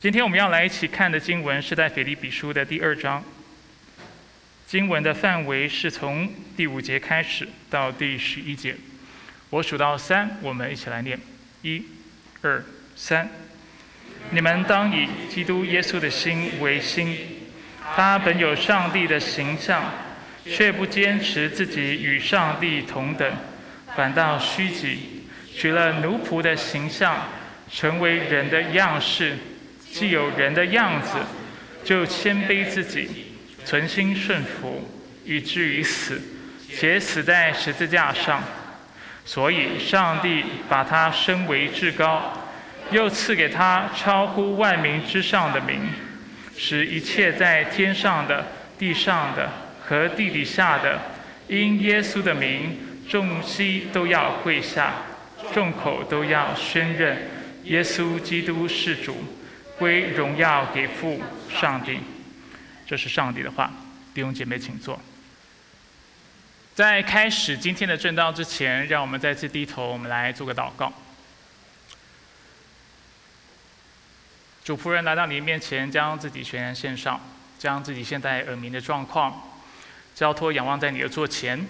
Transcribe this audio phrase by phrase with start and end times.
[0.00, 3.22] 今天我们要来一起看的经文是在腓立比书的第二章。
[4.66, 6.26] 经文的范围是从
[6.56, 8.74] 第五节开始到第十一节。
[9.50, 11.20] 我数到三，我们一起来念：
[11.60, 11.84] 一、
[12.40, 12.64] 二、
[12.96, 13.28] 三。
[14.30, 17.18] 你们当以基督耶稣的心为心。
[17.94, 19.84] 他本有上帝的形象，
[20.46, 23.30] 却不坚持自己与上帝同等，
[23.94, 27.28] 反倒虚己，取了奴仆的形象，
[27.70, 29.36] 成为人的样式。
[29.92, 31.18] 既有人的样子，
[31.84, 33.08] 就谦卑自己，
[33.64, 34.88] 存心顺服，
[35.24, 36.20] 以至于死，
[36.74, 38.42] 且死在十字架上。
[39.24, 42.32] 所以，上帝把他升为至高，
[42.90, 45.80] 又赐给他超乎万民之上的名，
[46.56, 48.46] 使一切在天上的、
[48.78, 49.50] 地上的
[49.84, 51.00] 和地底下的，
[51.48, 52.78] 因耶稣的名，
[53.08, 54.94] 众膝都要跪下，
[55.52, 57.28] 众口都要宣认
[57.64, 59.16] 耶稣基督是主。
[59.80, 61.98] 归荣耀给父上帝，
[62.86, 63.72] 这是上帝的话。
[64.12, 65.00] 弟兄姐妹，请坐。
[66.74, 70.92] 在开始今天的正道之前，让我们再次低头，我们来做个祷告。
[74.62, 77.18] 主仆人来到你面前，将自己全然献上，
[77.58, 79.60] 将自己现在耳鸣的状况
[80.14, 81.66] 交托仰望在你的座前。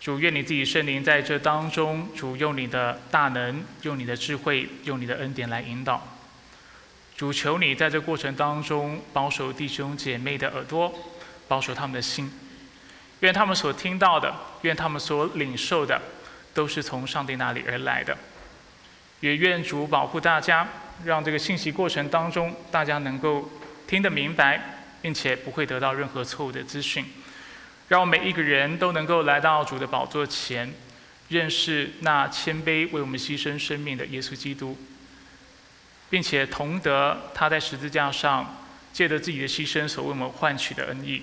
[0.00, 6.08] 主，愿你自己圣灵在这当中，主用你的大能，用你的智慧，用你的恩典来引导。
[7.22, 10.92] 主求你在这过程当中保守弟兄姐妹的耳朵，
[11.46, 12.28] 保守他们的心，
[13.20, 16.02] 愿他们所听到的，愿他们所领受的，
[16.52, 18.18] 都是从上帝那里而来的。
[19.20, 20.66] 也愿主保护大家，
[21.04, 23.48] 让这个信息过程当中，大家能够
[23.86, 24.60] 听得明白，
[25.00, 27.04] 并且不会得到任何错误的资讯。
[27.86, 30.74] 让每一个人都能够来到主的宝座前，
[31.28, 34.76] 认识那谦卑为我们牺牲生命的耶稣基督。
[36.12, 38.54] 并且同得他在十字架上
[38.92, 41.22] 借着自己的牺牲所为我们换取的恩义，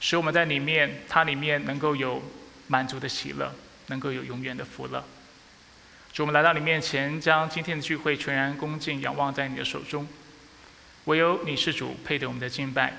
[0.00, 2.22] 使我们在里面，他里面能够有
[2.66, 3.50] 满足的喜乐，
[3.86, 5.02] 能够有永远的福乐。
[6.12, 10.06] 主，我们来到你面前，将今天的聚会全然恭敬仰望在你的手中。
[11.06, 12.90] 唯有你是主，配得我们的敬拜；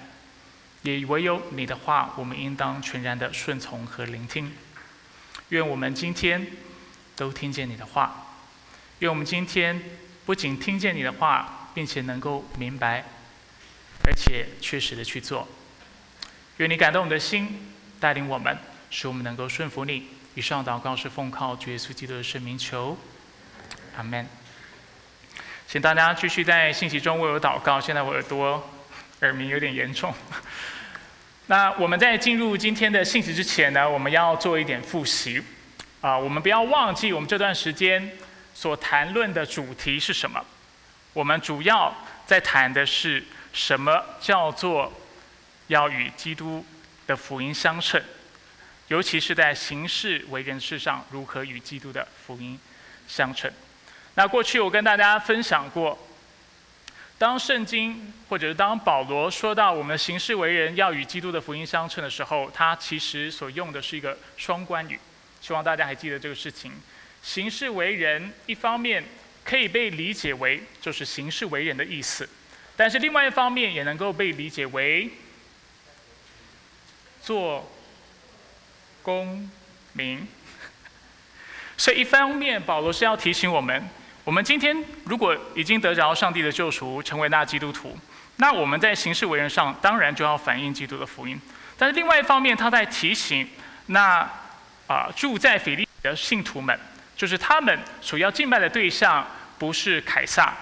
[0.81, 4.51] 也唯有你的话，我们应当全然的顺从和聆听。
[5.49, 6.47] 愿我们今天
[7.15, 8.25] 都听见你的话，
[8.97, 9.79] 愿我们今天。
[10.31, 13.03] 不仅听见你的话，并且能够明白，
[14.05, 15.45] 而且确实的去做。
[16.55, 18.57] 愿你感动我们的心，带领我们，
[18.89, 20.07] 使我们能够顺服你。
[20.35, 22.97] 以上祷告是奉靠主耶稣基督的圣名求，
[23.97, 24.25] 阿门。
[25.67, 27.81] 请大家继续在信息中为我祷告。
[27.81, 28.71] 现在我耳朵
[29.19, 30.13] 耳鸣有点严重。
[31.47, 35.43] 那我们在进入今天的信息之前呢，我们要做一点复习。
[35.99, 38.09] 啊，我们不要忘记我们这段时间。
[38.53, 40.43] 所谈论的主题是什么？
[41.13, 41.93] 我们主要
[42.25, 44.91] 在谈的是什么叫做
[45.67, 46.65] 要与基督
[47.07, 48.01] 的福音相称，
[48.87, 52.57] 尤其是在行事为人事上如何与基督的福音
[53.07, 53.51] 相称。
[54.15, 55.97] 那过去我跟大家分享过，
[57.17, 64.99] 当圣经或者是当保罗说到我们行事为人要与基督的福音相称的时候，他其实所用的是一个双关语，
[65.41, 66.71] 希望大家还记得这个事情。
[67.21, 69.03] 行事为人，一方面
[69.43, 72.27] 可以被理解为就是行事为人的意思，
[72.75, 75.09] 但是另外一方面也能够被理解为
[77.21, 77.71] 做
[79.03, 79.49] 公
[79.93, 80.27] 民。
[81.77, 83.89] 所以一方面，保罗是要提醒我们，
[84.23, 87.97] 我们今天如果已经得着上帝的救赎，成为那基督徒，
[88.37, 91.39] 那我们在行事为人上当然就要反映基督的福音。
[91.77, 93.47] 但是另外一方面，他在提醒
[93.87, 94.27] 那
[94.87, 96.79] 啊住在腓利的信徒们。
[97.21, 99.23] 就是他们所要敬拜的对象
[99.59, 100.57] 不是凯撒，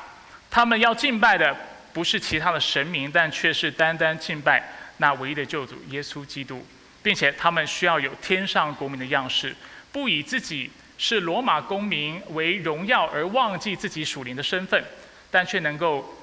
[0.51, 1.55] 他们要敬拜的
[1.93, 6.67] 不是其他的神明，但却是单单敬拜那唯一的救主耶稣基督，
[7.01, 9.55] 并且他们需要有天上国民的样式，
[9.93, 14.83] 不以自己是罗马公民为荣耀而忘记自己属灵的身份，
[15.31, 16.21] 但却能够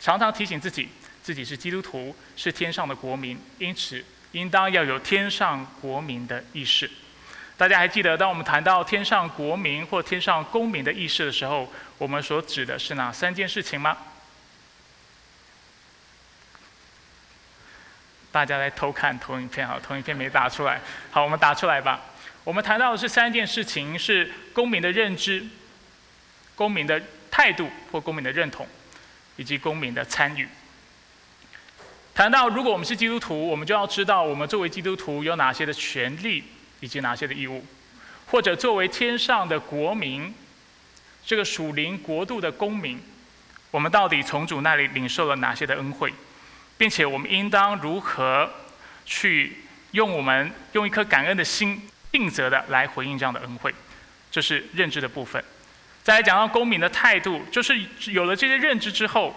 [0.00, 0.88] 常常提醒自己
[1.22, 6.90] 自己是基督徒，是天上的国民，因此应当要有天上国民的意识。
[7.58, 11.68] 大家还记得，当我们谈到天上国民或天上公民的意识的时候，
[11.98, 13.98] 我们所指的是哪三件事情吗？
[18.30, 20.80] 大家来偷看投影片啊，投影片没打出来。
[21.10, 22.00] 好，我们打出来吧。
[22.44, 25.44] 我们谈到的是三件事情：是公民的认知、
[26.54, 28.68] 公民的态度或公民的认同，
[29.34, 30.48] 以及公民的参与。
[32.14, 36.44] 谈到如果我们是基督徒，我们就要知道我们作为基督徒有哪些的权利。
[36.80, 37.64] 以及哪些的义务，
[38.26, 40.34] 或者作为天上的国民，
[41.24, 43.00] 这个属灵国度的公民，
[43.70, 46.12] 我们到底从主那里领受了哪些的恩惠，
[46.76, 48.50] 并且我们应当如何
[49.04, 53.74] 去用我们用一颗感恩的心，定责的来回应这样的恩惠，
[54.30, 55.42] 这是认知的部分。
[56.02, 59.34] 再来讲到公民的态度，就是有了这些认知之后，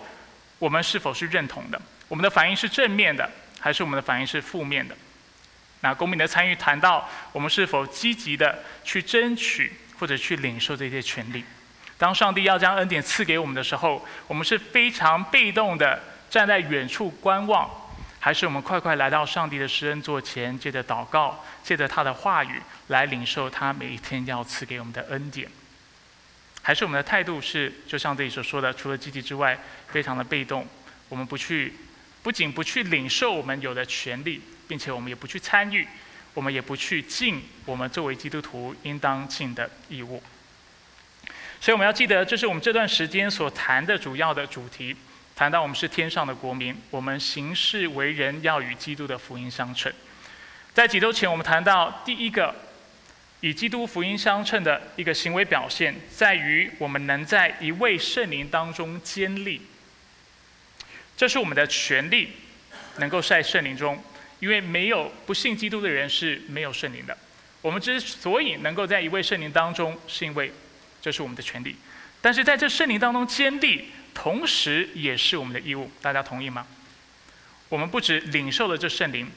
[0.60, 1.82] 我们是否是认同的？
[2.08, 3.30] 我们的反应是正面的，
[3.60, 4.96] 还是我们的反应是负面的？
[5.82, 11.44] 那公民的参与谈到，我们是否积极的去争取或者去领受这些权利？
[11.98, 17.70] 当上帝要将恩典赐给我们的时候，我们是非常被动的站在远处观望，
[18.20, 25.48] 还是我们快快来到上帝的施恩座前，借着祷告，借着他的话语来领受他每一天要赐给我们的恩典？
[26.64, 29.58] 还是我们的态度是，就像这里所说的，除了积极之外，
[29.88, 30.68] 非常的被动，
[31.10, 31.74] 我们不去，
[32.22, 34.42] 不仅不去领受我们有的权利。
[34.72, 35.86] 并且我们也不去参与，
[36.34, 40.24] 我们也不去尽我们作为基督徒应当尽的义务。
[41.60, 44.96] 所以我们要记得，这是我们这段时间所谈的主要的主题。
[45.36, 49.92] 谈到我们是天上的国民，我们行事为人要与基督的福音相称。
[50.74, 52.56] 在几周前，我们谈到第一个
[53.42, 59.64] 与基督福音相称的一个行为表现，在于我们能在一位圣灵当中坚立。
[61.18, 62.30] 这是我们的权利，
[63.00, 64.02] 能够在圣灵中。
[64.42, 67.18] 因为没有不信基督的人是没有圣灵的。
[67.62, 70.52] 我们之所以能够在一位圣灵当中，是因为
[71.00, 71.76] 这是我们的权利。
[72.20, 75.90] 但是在这圣灵当中坚立，同时也是我们的义务。
[76.02, 76.66] 大家同意吗？
[77.70, 79.30] 我们不止领受了这圣灵，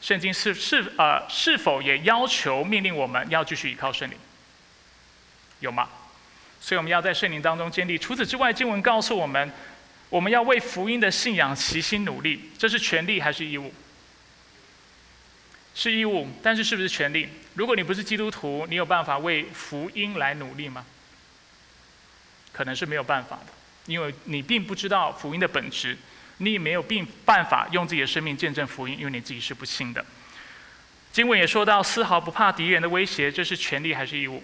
[0.00, 4.16] 圣经是是呃是否也要求命令我们要继续依靠圣灵？
[5.60, 5.88] 有吗？
[6.60, 7.98] 所以我们要在圣灵当中建立。
[7.98, 9.52] 除此之外，经文告诉我们，
[10.08, 12.50] 我们要为福音的信仰齐心努力。
[12.56, 13.74] 这是权利还是义务？
[15.74, 17.28] 是义务，但是是不是权利？
[17.54, 20.84] 如果你不是基督徒，你有办法为福音来努力吗？
[22.52, 23.46] 可能是没有办法的，
[23.86, 25.96] 因为你并不知道福音的本质，
[26.36, 30.04] 你也没有并办法用自己的生命见证福音，因为你自己是不信的。
[31.12, 34.42] 经文也说到，丝毫不怕敌人的威胁，这是权利还是义务？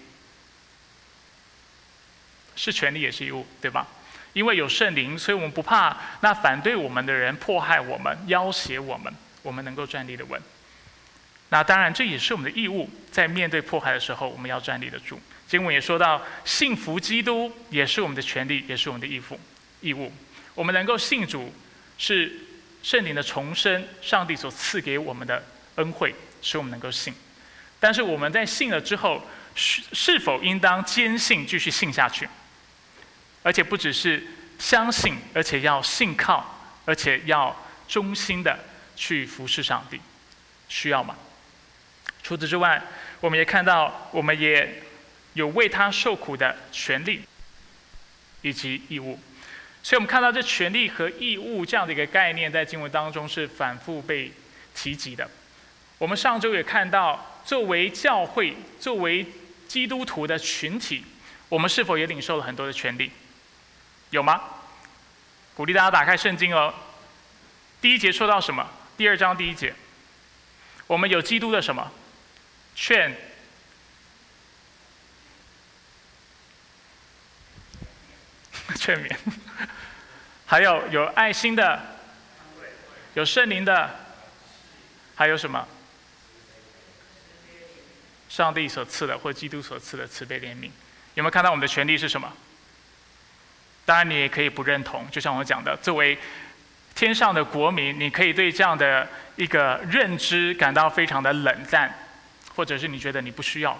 [2.55, 3.87] 是权利也是义务，对吧？
[4.33, 10.41] 因为有圣灵，所以我们不怕那反对我们的人迫害我们、要挟我们，我们能够站立的稳。
[11.49, 15.19] 那当然，这也是我们的义务，在面对迫害的时候，我们要站立得住。
[15.47, 19.39] 经文也说到，信服基督也是我们的权利，也是我们的义务。
[19.81, 20.13] 义务，
[20.53, 21.51] 我们能够信主，
[21.97, 22.31] 是
[22.83, 25.43] 圣灵的重生，上帝所赐给我们的
[25.75, 27.13] 恩惠，使我们能够信。
[27.79, 32.29] 但是我们在信了之后，是是否应当坚信，继续信下去？
[33.41, 34.23] 而且不只是
[34.59, 37.55] 相信，而且要信靠，而且要
[37.87, 38.59] 忠心的
[38.95, 39.99] 去服侍上帝，
[40.67, 41.15] 需要吗？
[42.29, 42.79] 除此之外，
[43.21, 44.83] 我们也看到，我们也
[45.33, 47.23] 有为他受苦的权利
[48.43, 49.19] 以及义务。
[49.81, 54.31] 所以，我们看到这权利和义务这样的一个概念，在经文当中是反复被
[54.75, 55.27] 提及的。
[55.97, 59.25] 我们上周也看到，作为教会、作为
[59.67, 61.03] 基督徒的群体，
[61.49, 63.11] 我们是否也领受了很多的权利？
[64.11, 64.39] 有吗？
[65.55, 66.71] 鼓励大家打开圣经哦。
[67.81, 68.69] 第一节说到什么？
[68.95, 69.73] 第二章第一节，
[70.85, 71.91] 我们有基督的什么？
[72.81, 73.13] 劝、
[78.79, 79.13] 劝勉，
[80.47, 81.77] 还有有爱心的，
[83.15, 83.93] 有圣灵的，
[85.13, 85.67] 还有什么？
[88.29, 90.71] 上帝所赐的，或基督所赐的慈悲怜悯，
[91.15, 92.31] 有没有看到我们的权利是什么？
[93.85, 95.05] 当然，你也可以不认同。
[95.11, 96.17] 就像我讲的，作为
[96.95, 99.05] 天上的国民，你可以对这样的
[99.35, 101.93] 一个认知感到非常的冷淡。
[102.55, 103.79] 或者是你觉得你不需要，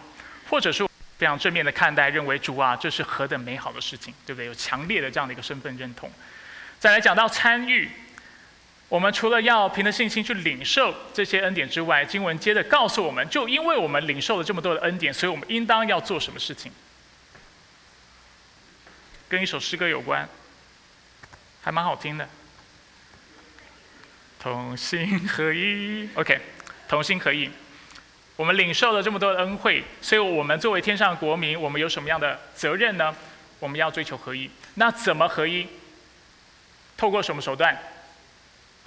[0.50, 4.46] 或者是非常正面的看待，认为主啊，这是何等美好的事情，对不对？
[4.46, 6.10] 有强烈的这样的一个身份认同。
[6.80, 7.90] 再来讲到参与，
[8.88, 16.72] 我们除了要凭着信心去领受这些恩典之外，经文接着告诉我们，就因为我们领受了这么多的恩典，所以我们应当要做什么事情？
[19.28, 20.28] 跟一首诗歌有关，
[21.62, 22.28] 还蛮好听的。
[24.40, 26.40] 同心合一，OK，
[26.88, 27.52] 同心合意。
[28.40, 33.14] 我们领受了这么多的恩惠，所以我们作为天上国民，我们有什么样的责任呢？
[33.60, 34.50] 我们要追求合一。
[34.76, 35.68] 那怎么合一？
[36.96, 37.78] 透过什么手段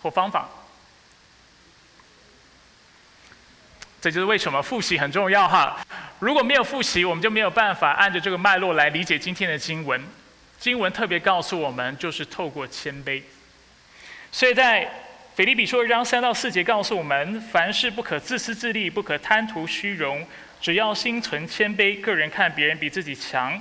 [0.01, 0.49] 或方法？
[4.01, 5.79] 这就是为什么复习很重要哈。
[6.19, 10.03] 如果没有复习，我们就没有办法按着这个脉络来理解今天的经文。
[10.59, 13.23] 经文特别告诉我们，就是透过谦卑。
[14.31, 14.91] 所以在
[15.35, 20.27] 腓立比书二章三到四节告诉我们：凡事不可自私自利，不可贪图虚荣，
[20.61, 21.99] 只要心存谦卑。
[22.03, 23.59] 个人看别人比自己强，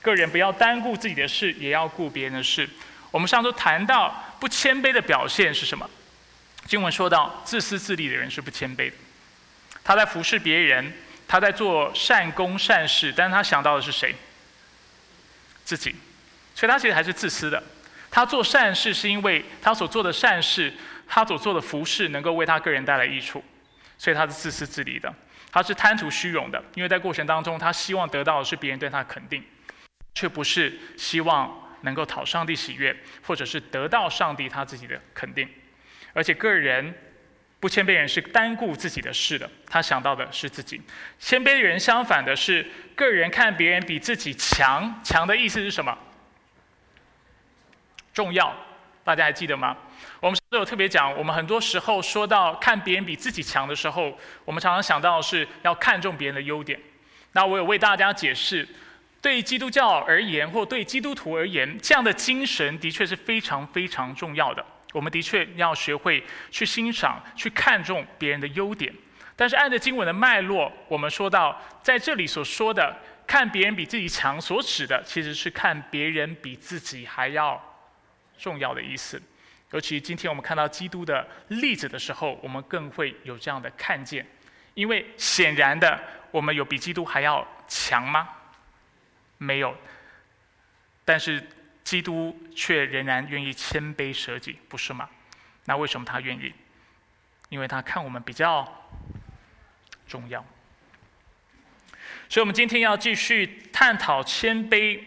[0.00, 2.68] 个人不要单顾自己的事，也要顾别人的事。
[3.10, 5.90] 我们上周谈到不谦卑的表现是什么？
[6.66, 8.94] 经文说到，自私自利的人是不谦卑的。
[9.82, 10.92] 他在服侍别人，
[11.26, 14.14] 他在做善功善事，但是他想到的是谁？
[15.64, 15.96] 自己。
[16.54, 17.60] 所以他其实还是自私的。
[18.10, 20.72] 他做善事是因为他所做的善事，
[21.08, 23.42] 他所做的服饰能够为他个人带来益处，
[23.96, 25.12] 所以他是自私自利的。
[25.50, 29.42] 他是贪图虚荣的，因为在过程当中，他希望得到的是别人对他的肯定，
[30.14, 31.50] 却不是希望
[31.80, 35.48] 能够讨上帝喜悦，或者是得到上帝他自己的肯定。
[36.12, 36.94] 而且个人
[37.58, 40.80] 不谦卑人是单顾自己的事的，他想到的是自己。
[41.18, 45.96] 谦卑的人相反的是个人看别人比自己强，强的意思是什么？
[48.12, 48.54] 重要，
[49.02, 49.74] 大家还记得吗？
[50.20, 54.12] 我们都有特别讲，我们很多时候说到看别人比自己强的时候，
[54.44, 56.78] 我们常常想到是要看重别人的优点。
[57.32, 58.66] 那我有为大家解释，
[59.22, 64.64] 对基督教而言，或对基督徒而言，这样的精神的确是非常非常重要的。
[64.92, 68.92] 我们的确要学会去欣赏、去看重别人的优点。
[69.36, 77.62] 但是按着经文的脉络，我们说到在这里所说的看别人比自己强，所指的其实是看别人比自己还要。
[78.40, 79.20] 重要的意思，
[79.72, 84.26] 尤其今天我们看到基督的例子的时候，我们更会有这样的看见，
[84.74, 88.28] 因为显然的，我们有比基督还要强吗？
[89.36, 89.76] 没有，
[91.04, 91.46] 但是
[91.84, 95.08] 基督却仍然愿意谦卑舍己，不是吗？
[95.66, 96.52] 那为什么他愿意？
[97.50, 98.66] 因为他看我们比较
[100.06, 100.44] 重要，
[102.28, 105.00] 所以我们今天要继续探讨谦卑。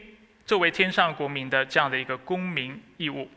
[0.43, 3.29] 作为天上国民的这样的一个公民义务，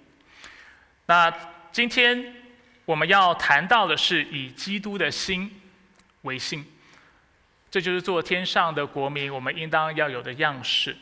[1.06, 1.32] 那
[1.70, 2.34] 今天
[2.84, 5.60] 我们要谈到的是以基督的心
[6.22, 6.64] 为心，
[7.70, 10.96] 这就是做天上的国民我们应当要有的样式。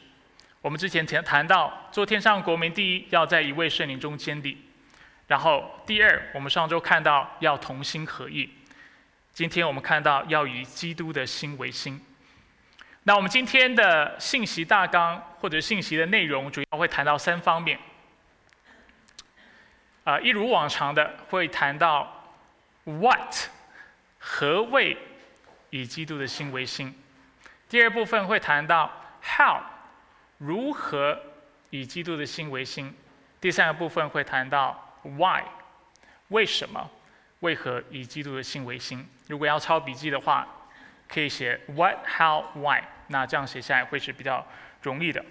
[0.61, 4.57] 我们之前谈谈到做天上国民，第一要在一位圣灵中坚立，
[5.27, 8.49] 然后第二我们上周看到要同心合意，
[9.33, 12.01] 今天我们看到要以基督的心为心。
[13.05, 17.79] 那我们今天的信息大纲或者信息的内容，主要会谈到三方面。
[20.05, 22.25] 啊，一如往常的会谈到
[22.85, 23.35] what
[24.19, 24.97] 何谓
[25.71, 26.95] 以基督的心为心。
[27.69, 28.91] 第二部分会谈到
[29.23, 29.59] how
[30.39, 31.21] 如何
[31.71, 32.95] 以基督的心为心。
[33.41, 35.43] 第三个部分会谈到 why
[36.29, 36.91] 为什么
[37.41, 39.09] 为何以基督的心为心。
[39.29, 40.47] 如果要抄笔记的话。
[41.09, 44.43] 可以写 what, how, why，那这样写下来会是比较
[44.81, 45.23] 容易的。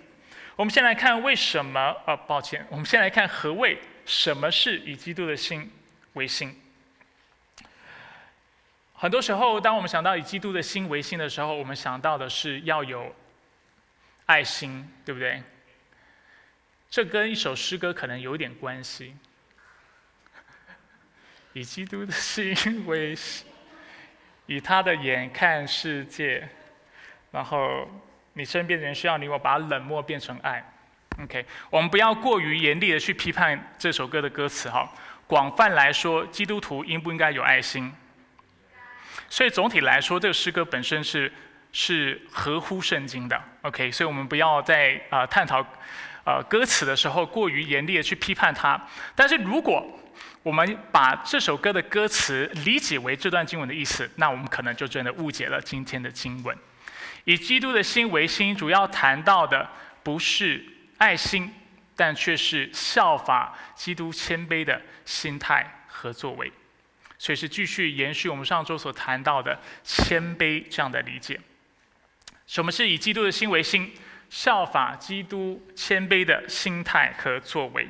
[0.55, 5.71] 我们先来看为什么，呃，抱歉，我们先来看何谓什么是以基督的心
[6.13, 6.59] 为心。
[8.93, 13.15] 很多时候，当我们想到以基督的心为心的时候，我们想到的是要有
[14.25, 15.41] 爱心，对不对？
[16.89, 19.15] 这跟一首诗歌可能有点关系。
[21.53, 23.47] 以基督的心为心。
[24.47, 26.49] 以他的眼看世界，
[27.31, 27.89] 然后
[28.33, 30.61] 你身边的人需要你，我把冷漠变成爱。
[31.19, 34.89] OK，我们不要过于严厉的去批判这首歌的歌词哈。
[35.27, 37.91] 广泛来说，基督徒应不应该有爱心？
[39.29, 41.31] 所以总体来说，这个诗歌本身是
[41.71, 43.41] 是合乎圣经的。
[43.61, 45.65] OK，所以我们不要在啊探讨
[46.25, 48.81] 呃歌词的时候过于严厉的去批判它。
[49.15, 49.85] 但是如果
[50.43, 56.57] 我们把这首歌的歌词理解为这段经文的意思，那我们可能就真的误解了今天的经文。
[57.25, 59.69] 以基督的心为心，主要谈到的
[60.01, 60.65] 不是
[61.01, 61.51] 爱心，
[61.95, 66.53] 但却是效法基督谦卑的心态和作为。
[67.17, 71.39] 所以是继续延续我们上周所谈到的谦卑这样的理解。
[72.45, 73.91] 什么是以基督的心为心？
[74.29, 77.89] 效法基督谦卑的心态和作为。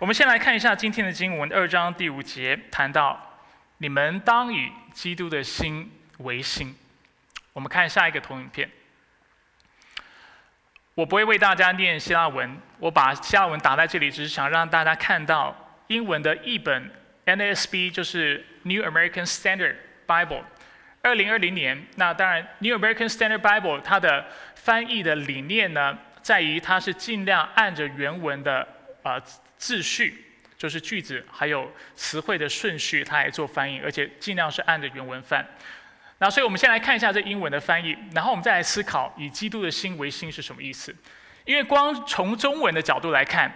[0.00, 3.40] 我们先来看一下今天的经文，二章第五节谈到
[3.78, 6.76] ：“你们当以基督的心为心。”
[7.54, 8.68] 我们看下一个投影片。
[10.96, 15.54] 我不会为大家念希腊文，我把希腊文打在这里，只是想让大家看到
[15.88, 16.90] 英文的译本
[17.26, 19.74] NASB，就是 New American Standard
[20.06, 20.42] Bible，
[21.02, 21.86] 二零二零年。
[21.96, 24.24] 那当然，New American Standard Bible 它的
[24.54, 28.66] 翻译的理念呢，在于它是尽量按着原文的
[29.02, 29.22] 啊。
[29.58, 30.22] 秩序
[30.58, 35.42] 就是句子，还有词汇的顺序，它来做翻译，而且尽量是按着原文翻。
[36.18, 40.94] 那所以我们先来看一下这英文的翻译，然后我们再来思考以基督的心为心是什么意思。
[41.44, 43.52] 因为光从中文的角度来看，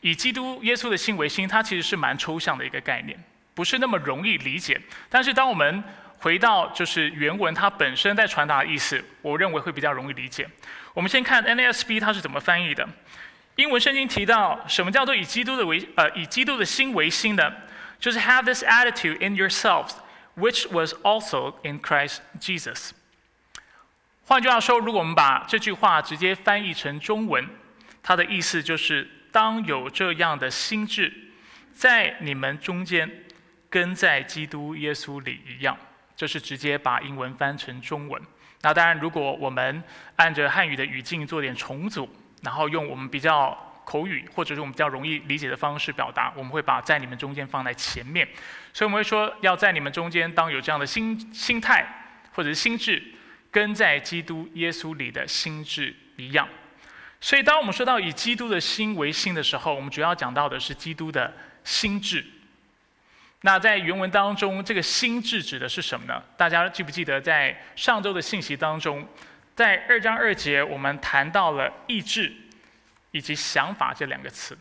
[0.00, 3.18] 以基督耶稣的心为心，它其实是蛮抽象的一个概念，
[3.54, 4.80] 不是那么容易理解。
[5.08, 5.84] 但是当我们
[6.18, 10.48] 回到就是原文它本身在传达的意思，我认为会比较容易理解。
[10.94, 12.88] 我们先看 NASB 它是怎么翻译的。
[13.56, 17.52] 英文圣经提到什么叫做以基督的为呃以基督的心为心呢？
[18.00, 19.90] 就是 have this attitude in yourselves,
[20.38, 22.90] which was also in Christ Jesus。
[24.26, 27.48] 换句话说，如果我们把这句话直接翻译成中文，
[28.02, 31.12] 它的意思就是当有这样的心智，
[31.72, 33.10] 在你们中间，
[33.70, 35.76] 跟在基督耶稣里一样。
[36.16, 38.20] 这是直接把英文翻成中文。
[38.62, 39.82] 那当然，如果我们
[40.16, 42.08] 按着汉语的语境做点重组，
[42.42, 43.56] 然后用我们比较
[43.88, 48.28] 口语或者是我们比较容易理解的方式表达，我们会把在你们中间放在前面。
[48.74, 51.86] 所以我们会说，要在你们中间当有这样的心心态
[52.34, 53.02] 或者是心智，
[53.50, 56.46] 跟在基督耶稣里的心智一样。
[57.18, 61.32] 所以，当我们说到以基督的心为心的时候，我们主要讲到的是基督的
[61.64, 62.22] 心智。
[63.40, 66.22] 那在原文当中，这个心智指的是什么呢？
[66.36, 69.08] 大家记不记得在上周的信息当中，
[69.56, 72.32] 在二章二节我们谈到了意志
[73.10, 74.56] 以及想法这两个词。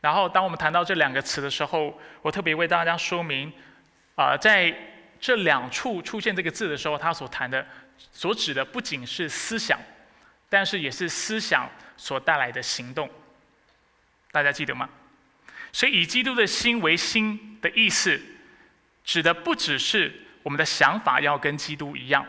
[0.00, 3.52] 然后当我们谈到这两个词的时候，我特别为大家说明，
[4.16, 4.74] 啊，在
[5.20, 7.64] 这两处出现这个字的时候，它所谈的、
[8.10, 9.78] 所指的不仅是思想，
[10.48, 13.08] 但是也是思想所带来的行动。
[14.32, 14.88] 大家记得吗？
[15.72, 18.20] 所以，以基督的心为心的意思，
[19.04, 22.26] 指的不只是我们的想法要跟基督一样，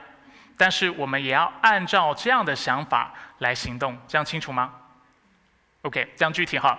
[0.55, 3.98] 但是我们也要按照这样的想法来行动。
[4.08, 4.75] 这样清楚吗
[5.83, 6.77] ？OK，这样具体哈。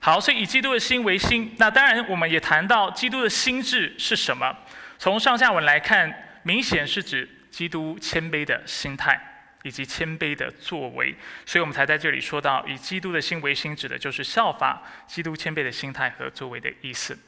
[0.00, 1.54] 好，所以以基督的心为心。
[1.58, 4.56] 那当然，我们也谈到基督的心智是什么。
[4.98, 9.20] 从上下文来看，明显是指基督谦卑的心态。
[9.62, 11.12] 以及谦卑的作为，
[11.44, 17.18] 所以我们才在这里说到，以基督的心为心，指的就是效法基督谦卑的心态和作为的意思。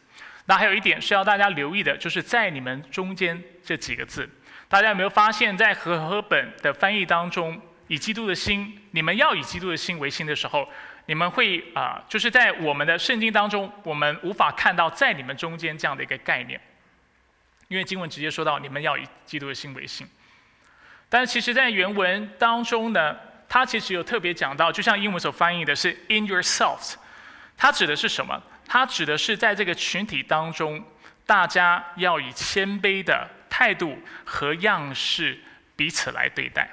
[0.46, 4.30] 那还有一点是要大家留意的，就是在你们中间这几个字，
[4.68, 10.70] 大家有没有发现，在和合本的翻译当中，以基督的心，你们要以基督的心为心的时候，
[11.08, 16.60] 你们会啊，就是在我们的圣经当中，我们无法看到在你们中间这样的一个概念，
[17.68, 20.06] 因为经文直接说到，你们要以基督的心为心。
[21.08, 23.16] 但是其实，在原文当中呢，
[23.48, 26.96] 它其实有特别讲到，就像英文所翻译的是 “in yourselves”，
[27.56, 28.38] 它指的是什么？
[28.66, 30.84] 它指的是在这个群体当中，
[31.24, 35.40] 大家要以谦卑的态度和样式
[35.74, 36.68] 彼此来对待。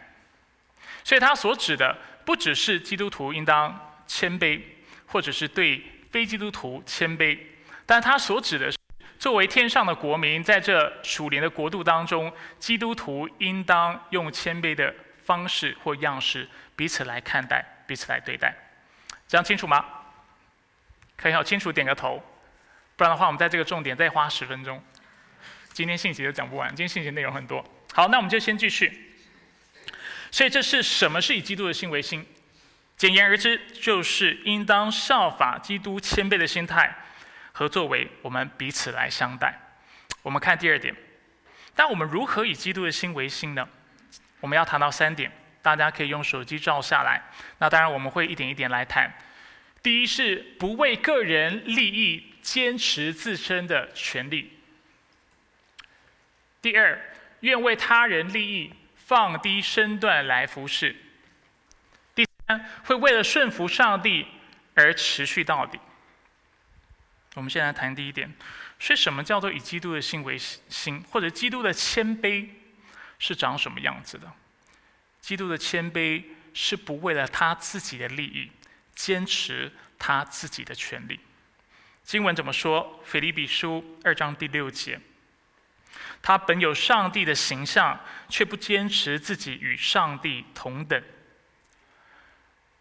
[1.05, 1.95] 所以，它所指的
[2.25, 4.61] 不只是基督徒应当谦卑，
[5.07, 7.37] 或者是对非基督徒谦卑，
[7.85, 8.77] 但他所指的是。
[9.17, 18.53] 作为天上的国民，在这属灵的国度当中，基督徒应当用谦卑的方式或样式彼此来看待，彼此来对待。
[19.27, 19.83] 这样清楚吗？
[21.15, 22.21] 可以好清楚点个头，
[22.97, 24.83] 不然的话，我们在这个重点再花十分钟，
[25.71, 26.67] 今天信息都讲不完。
[26.69, 27.65] 今天信息内容很多。
[27.93, 29.15] 好，那我们就先继续。
[30.29, 32.23] 所以，这是什么是以基督的心为心？
[32.97, 36.95] 简言而之，就是应当效法基督谦卑的心态。
[37.57, 39.57] 和作为，我们彼此来相待。
[40.21, 40.93] 我们看第二点，
[41.73, 43.65] 但我们如何以基督的心为心呢？
[44.41, 45.31] 我们要谈到三点，
[45.61, 47.21] 大家可以用手机照下来。
[47.59, 49.09] 那当然，我们会一点一点来谈。
[49.81, 54.49] 第一是不为个人利益坚持自身的权利；
[56.61, 56.99] 第二，
[57.39, 60.93] 愿为他人利益放低身段来服侍；
[62.85, 64.27] 会为了顺服上帝
[64.73, 65.79] 而持续到底。
[67.35, 68.33] 我们现在谈第一点，
[68.79, 72.47] 是什么叫做以基督的心为心，或者基督的谦卑
[73.19, 74.31] 是长什么样子的？
[75.19, 78.51] 基督的谦卑是不为了他自己的利益，
[78.93, 81.19] 坚持他自己的权利。
[82.03, 83.01] 经文怎么说？
[83.03, 84.99] 腓立比书二章第六节，
[86.21, 91.03] 他本有上帝的形象，却不坚持自己与上帝同等。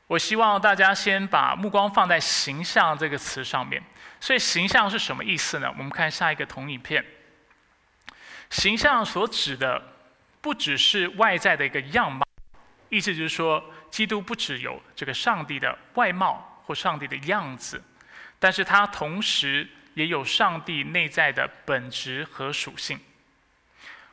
[0.07, 3.83] 我希望大家先把目光放在“形象”这个词上面。
[4.21, 5.69] 所以，形象是什么意思呢？
[5.79, 7.05] 我们看下一个同影片。
[8.51, 9.83] 形象所指的
[10.41, 12.27] 不只是外在的一个样貌，
[12.91, 17.83] 意思就是说，基督不只有这个上帝的外貌或上帝的样子，
[18.39, 23.01] 但是他同时也有上帝内在的本质和属性。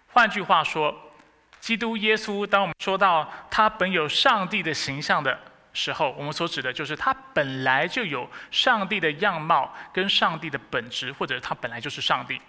[0.08, 1.12] 换句话说，
[1.60, 5.38] 基督耶稣，当我们说到他本有上帝的形象的。
[5.73, 12.41] 时候，我们所指的就是他本来就有上帝的样貌跟上帝的本质，或者他本来就是上帝。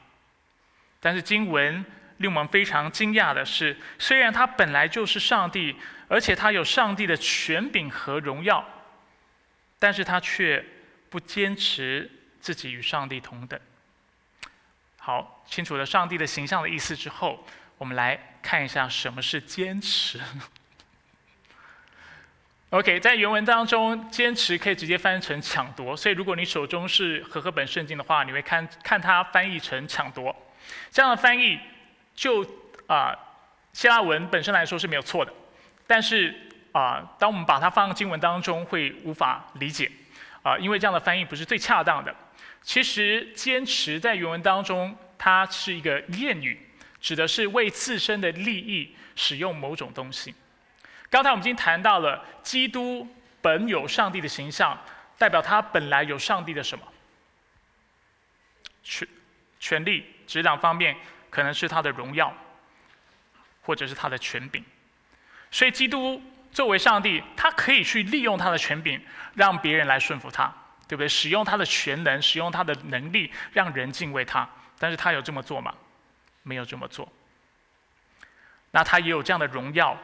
[1.00, 1.84] 但是经文
[2.18, 5.76] 令我们非常惊讶的是，虽然他本来就是上帝，
[6.08, 8.64] 而且他有上帝的权柄和荣耀，
[9.78, 10.64] 但是他却
[11.10, 13.58] 不坚持自己与上帝同等。
[14.98, 17.44] 好，清楚了上帝的形象的意思之后，
[17.78, 20.20] 我们来看一下什么是坚持。
[22.72, 30.34] OK，在原文当中，坚持可以直接翻译成抢夺，所以如果你手中是和合本圣经的话，你会看看它翻译成抢夺。
[30.90, 31.60] 这样的翻译
[32.14, 32.42] 就
[32.86, 33.14] 啊，
[33.74, 35.30] 希腊文本身来说是没有错的，
[35.86, 36.34] 但是
[36.72, 39.92] 啊，当我们把它放到经文当中，会无法理解
[40.42, 42.14] 啊，因为这样的翻译不是最恰当的。
[42.62, 46.58] 其实坚持在原文当中，它是一个谚语，
[47.02, 50.34] 指的是为自身的利益使用某种东西。
[51.12, 53.06] 刚才我们已经谈到了，基督
[53.42, 54.82] 本有上帝的形象，
[55.18, 56.82] 代表他本来有上帝的什么？
[58.82, 59.06] 权
[59.60, 60.96] 权力、执掌方面，
[61.28, 62.34] 可能是他的荣耀，
[63.60, 64.64] 或者是他的权柄。
[65.50, 68.98] 所以，基督作为上帝，他可以去利用他的权柄，
[69.34, 70.50] 让别人来顺服他，
[70.88, 71.06] 对不对？
[71.06, 74.48] 使用他的全能，使用他的能力，让人敬畏他。
[74.78, 75.74] 但是他有这么做吗？
[76.42, 77.06] 没有这么做。
[78.70, 79.94] 那他也有这样的荣耀。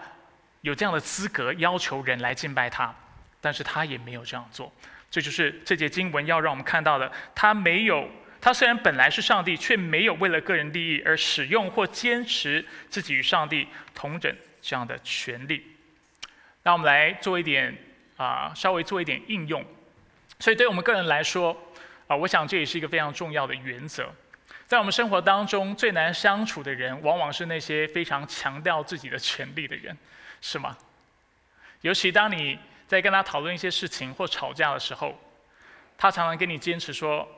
[0.63, 2.95] 有这样的资格要求人来敬拜他，
[3.41, 4.73] 但是他也没有这样做。
[5.11, 7.11] 这就是这节经文要让我们看到的。
[7.35, 8.09] 他没有，
[8.41, 15.65] 他虽然本来是上帝，却没有为了个人利益而使用或坚持自己与上帝同等这样的权利。
[16.63, 17.75] 那我们来做一点
[18.17, 19.65] 啊，稍微做一点应用。
[20.41, 21.57] 所以对我们个人来说
[22.07, 24.13] 啊，我想这也是一个非常重要的原则。
[24.67, 29.97] 在我们生活当中，最难相处的人，往往是那些非常强调自己的权利的人。
[30.41, 30.77] 是吗？
[31.83, 35.17] 尤其当你在跟他讨论一些事情或吵架的时候，
[35.97, 37.29] 他常常跟你坚持说：“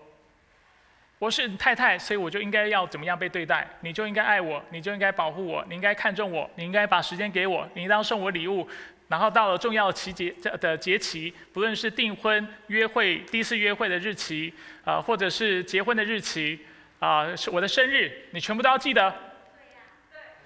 [1.18, 3.68] 我是你太太，所以我就应该要怎么样被对待？
[3.80, 8.66] 你就应该爱我，你就应该保护我，你应该看重我，你应该把时间给我，你应当送我礼物。
[9.08, 16.64] 然后到了重要的期节的节期，不论是订婚、约会、第一次约会的日期，啊，或者是结婚的日期，
[17.00, 19.12] 啊，是我的生日，你全部都要记得。”，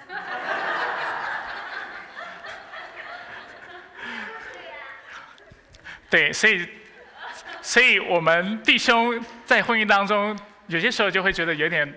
[0.08, 0.63] 对。
[6.14, 6.64] 对，所以，
[7.60, 11.92] 所以我们弟兄在婚姻当中，有些时候就会觉得有点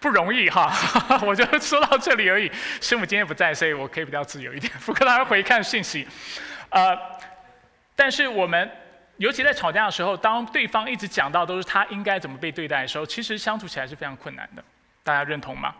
[0.00, 0.72] 不容易哈。
[1.24, 2.50] 我就说到这里而已。
[2.80, 6.04] 师母今天不在，所以我可以比较自由一点，不跟大家回看信息。
[6.70, 6.98] 呃，
[7.94, 8.68] 但是我们
[9.18, 14.64] 尤其在吵架的时候，当对方一直讲到都是他应该怎么被对待的时候，其实相处起来是非常困难的。
[15.04, 15.72] 大家认同吗？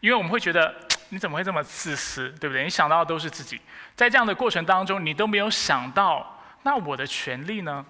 [0.00, 0.74] 因为我们会觉得
[1.08, 2.62] 你怎么会这么自私，对不对？
[2.62, 3.58] 你想到的都是自己，
[3.94, 6.34] 在这样的过程当中，你都没有想到。
[6.66, 7.86] 那我的权利呢？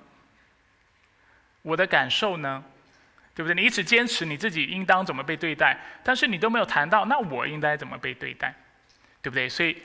[1.62, 2.62] 我的感受呢？
[3.34, 3.54] 对不对？
[3.54, 8.54] 你一直坚持你自己应当怎么被对待，但是你都没有谈到那我应该怎么被对待，
[9.22, 9.48] 对不对？
[9.48, 9.82] 所以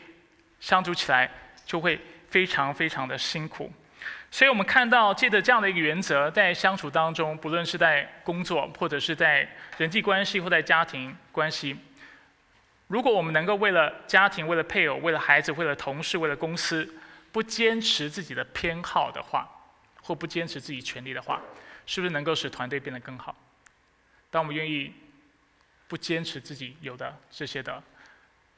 [0.60, 1.32] 相处起来
[1.66, 3.72] 就会非常非常的辛苦。
[4.30, 11.78] 所以我们看到借着这样的一个原则，在相处当中，不论是在工作，或者是在人际关系，或在家庭关系，
[12.88, 16.94] 如果我们能够为了家庭、为了配偶、为了孩子、为了同事、为了公司，
[17.32, 19.50] 不坚持自己的偏好的话，
[20.02, 21.41] 或不坚持自己权利的话，
[21.86, 23.36] 是不是能够使团队变得更好？
[24.30, 24.94] 当我们愿意
[25.88, 27.82] 不坚持自己有的这些的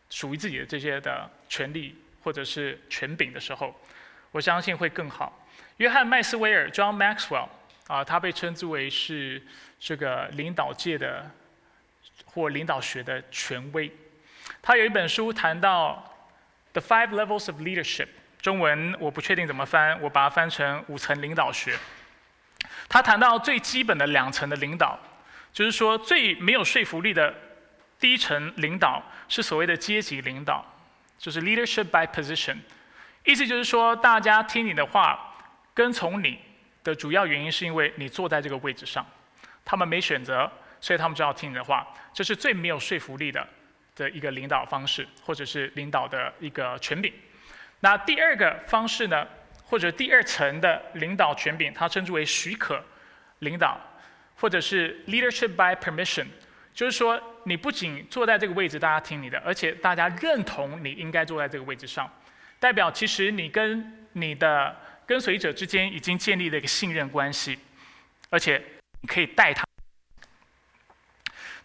[0.10, 3.76] 属于自己的这些的权利或者是权柄的时候，
[4.32, 5.46] 我相信会更好。
[5.78, 7.50] 约翰麦斯威尔 （John Maxwell）
[7.88, 9.42] 啊，他被称之为是
[9.80, 11.30] 这个领导界的
[12.26, 13.92] 或领导学的权威。
[14.62, 16.16] 他有一本书谈到
[16.72, 18.08] The Five Levels of Leadership。
[18.44, 21.80] 中文我不确定怎么翻，我把它翻成五层领导学。
[22.90, 25.00] 他谈到最基本的两层的领导，
[25.54, 27.34] 就是说最没有说服力的
[27.98, 30.66] 第一层领导是所谓的阶级领导，
[31.18, 32.58] 就是 leadership by position。
[33.24, 35.34] 意思就是说，大家听你的话，
[35.74, 36.38] 跟从你
[36.84, 39.06] 的主要原因是因为你坐在这个位置上，
[39.64, 40.52] 他们没选择，
[40.82, 41.88] 所以他们就要听你的话。
[42.14, 43.48] 这是最没有说服力的
[43.96, 47.14] 的一个领导方式，或者是领导的一个权柄。
[47.84, 49.28] 那第二个方式呢，
[49.66, 52.82] 或者第二层的领导权柄，它称之为许可
[53.40, 53.78] 领导，
[54.38, 56.26] 或者是 leadership by permission，
[56.74, 62.10] 就是说你不仅坐在这个位置，大家听你的，而且大家认同你应该坐在这个位置上，
[62.58, 64.74] 代表其实你跟你的
[65.06, 67.60] 跟随者之间已经建立了一个信任关系，
[68.30, 68.64] 而且
[69.02, 69.66] 你可以带他。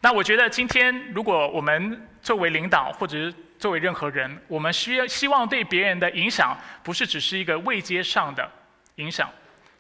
[0.01, 8.51] 那我觉得今天如果我们作为领导，或者是作为任何人，我们需要希望对别人的影响，不是只是一个位阶上的
[8.97, 9.31] 影响，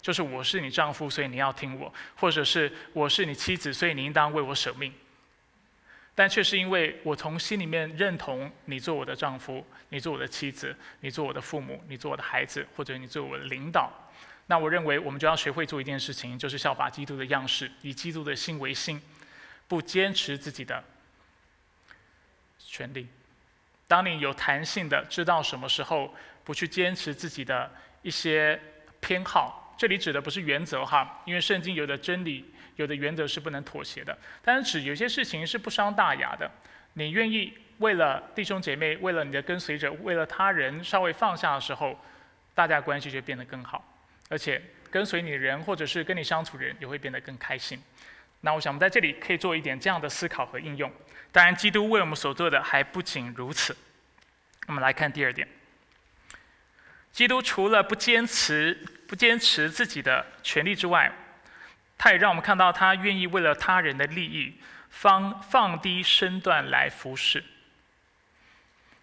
[0.00, 4.92] 就是我是你丈夫，所以你要听我；或者是我是你妻子，所以你应当为我舍命。
[6.14, 13.92] 但却是因为我从心里面认同你做我的丈夫，你做我的妻子，你做我的父母，你做我的孩子，或者你做我的领导。
[14.48, 19.00] 那我认为我们就要学会做一件事情，就是效法基督的样式，以基督的心为心，
[19.68, 20.82] 不坚持自己的
[22.58, 23.06] 权利。
[23.88, 27.68] 当你有弹性的知道什么时候不去坚持自己的
[28.02, 28.60] 一些
[29.00, 29.74] 偏好。
[29.76, 34.16] 这里指的不是原则哈，因为圣经有的真理、有的原则是不能妥协的。
[34.42, 36.50] 但是指有些事情是不伤大雅的，
[36.94, 41.96] 你愿意为了弟兄姐妹、为了你的跟随者、为了他人稍微放下的时候，
[42.54, 43.84] 大家关系就变得更好，
[44.28, 47.80] 而且跟随你的人或者是跟你相处的人也会变得更开心。
[48.40, 50.90] 那我想我们在这里可以做一点这样的思考和应用。
[51.30, 53.76] 当然，基督为我们所做的还不仅如此。
[54.66, 55.46] 我们来看第二点。
[57.12, 58.74] 基督除了不坚持、
[59.06, 61.12] 不坚持自己的权利之外，
[61.96, 64.54] 他也让我们看到他愿意为了他人的利益，
[64.88, 67.44] 放放低身段来服侍。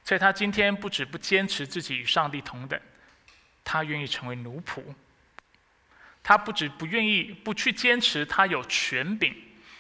[0.04, 2.80] 所以他今天不止不坚持自己与上帝同等，
[3.64, 4.84] 他愿意成为奴仆。
[6.24, 9.36] 他不止不愿意不去坚持他有权柄，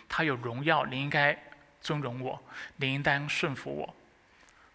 [0.09, 1.37] 他有荣耀，你应该
[1.85, 2.41] 尊荣我，
[2.77, 3.95] 你应当顺服我。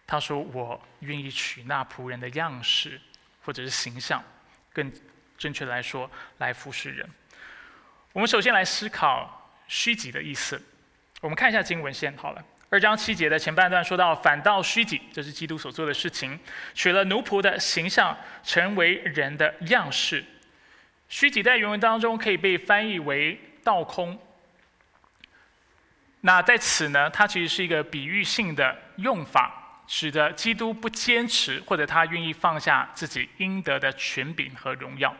[0.07, 2.99] 他说：“我愿意取那仆人的样式。”
[3.43, 4.23] 或者是形象，
[4.71, 4.93] 更
[5.35, 7.09] 正确来说，来服侍人。
[8.13, 10.61] 我们首先来思考虚己的意思。
[11.21, 12.45] 我们看一下经文先好了。
[12.69, 16.39] 二章七节的前半段说到：“反倒虚己，这是基督所做的事情，
[16.75, 20.23] 取了奴仆的形象，成为人的样式。”
[21.09, 24.17] 虚己在原文当中可以被翻译为倒空。
[26.21, 29.57] 那在此呢，它其实是一个比喻性的用法。
[29.87, 35.13] 使得基督不坚持，或者他愿意放下自己应得的权柄和荣耀。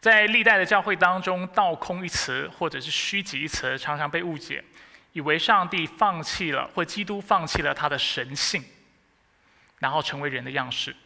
[0.00, 4.64] 在历代的教会当中，“倒空”一词或者是“虚己”一词，常常被误解，
[5.12, 8.64] 以为上帝放弃了，或基督放弃了他的神性，
[9.80, 10.96] 然后成为人的样式。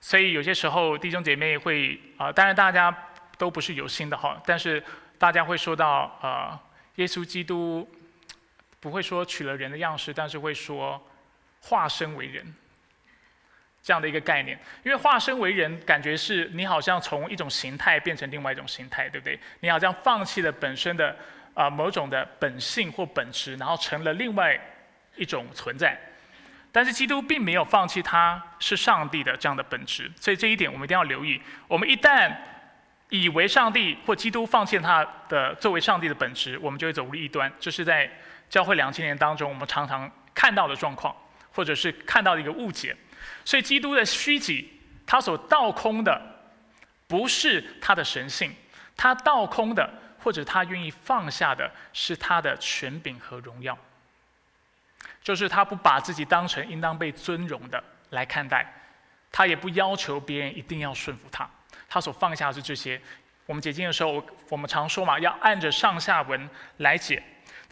[0.00, 2.96] 所以有些时候弟兄姐妹会啊，当然大家
[3.36, 4.80] 都不是有心的哈，但是
[5.18, 6.56] 大家会说到呃，
[6.94, 7.90] 耶稣基督
[8.82, 11.02] 不会说取了人的样式，但是会说。
[11.64, 12.44] 化身为人，
[13.80, 19.38] 这样的一个概念，因为化身为人，感觉是你好像从一种形态变成另外一种形态，对不对？
[19.60, 21.16] 你好像放弃了本身的
[21.54, 24.60] 啊某种的本性或本质，然后成了另外
[25.14, 25.96] 一种存在。
[26.72, 31.40] 但是基督并没有放弃他是上帝的这样的本质，所以这一点我们一定要留意。
[31.68, 32.34] 我们一旦
[33.08, 37.48] 以为上帝或基督放弃他的作为上帝的本质，我们就会走入异端。
[37.60, 38.10] 这是在
[38.52, 41.12] 教会两千年当中我们常常看到的状况。
[41.54, 42.96] 或者是看到的一个误解，
[43.44, 46.18] 所以基督的虚己，他所倒空的，
[47.06, 48.56] 不是他的神性，
[48.96, 49.86] 他倒空的，
[50.18, 53.76] 或者他愿意放下的，是他的权柄和荣耀，
[55.22, 58.66] 就是他不把自己当成应当被尊荣的来看待，
[59.30, 61.46] 他也不要求别人一定要顺服他，
[61.86, 62.98] 他所放下的是这些。
[63.44, 67.22] 我们解经的时候，我们常说嘛，要按着上下文来解，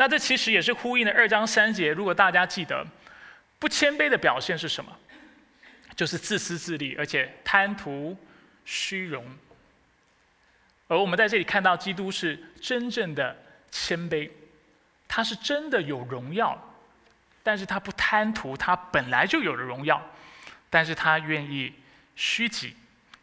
[0.00, 1.92] 那这其实也是呼应的二章三节。
[1.92, 2.82] 如果大家记得。
[3.58, 4.90] 不谦卑的表现是什么？
[5.94, 8.16] 就是自私自利，而且贪图
[8.64, 9.22] 虚荣。
[10.88, 13.36] 而我们在这里看到，基督是真正的
[13.70, 14.30] 谦卑，
[15.06, 16.58] 他是真的有荣耀，
[17.42, 20.02] 但是他不贪图他本来就有的荣耀，
[20.70, 21.74] 但是他愿意
[22.16, 22.74] 虚己，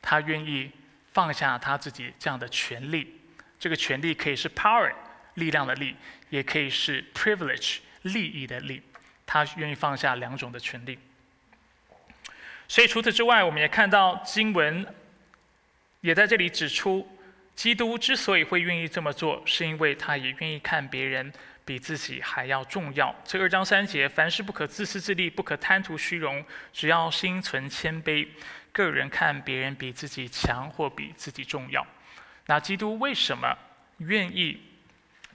[0.04, 0.70] 他愿意
[1.13, 3.20] 放下他自己这样的权利。
[3.60, 4.94] 这个权利可以是 power
[5.34, 5.96] 力量的力，
[6.30, 8.82] 也可以是 privilege 利益的利。
[9.30, 10.98] 他愿意放下两种的权利，
[12.66, 14.88] 所以除此之外，我们也看到经文
[16.00, 17.06] 也在这里指出，
[17.54, 21.34] 基督之所以会愿意这么做，是因为他也愿意看别人
[21.66, 23.13] 比自己还要重要。
[23.26, 28.26] 这二章三节，凡事不可自私自利，不可贪图虚荣，只要心存谦卑，
[28.72, 31.86] 个人看别人比自己强或比自己重要。
[32.46, 33.54] 那基督为什么
[33.98, 34.58] 愿意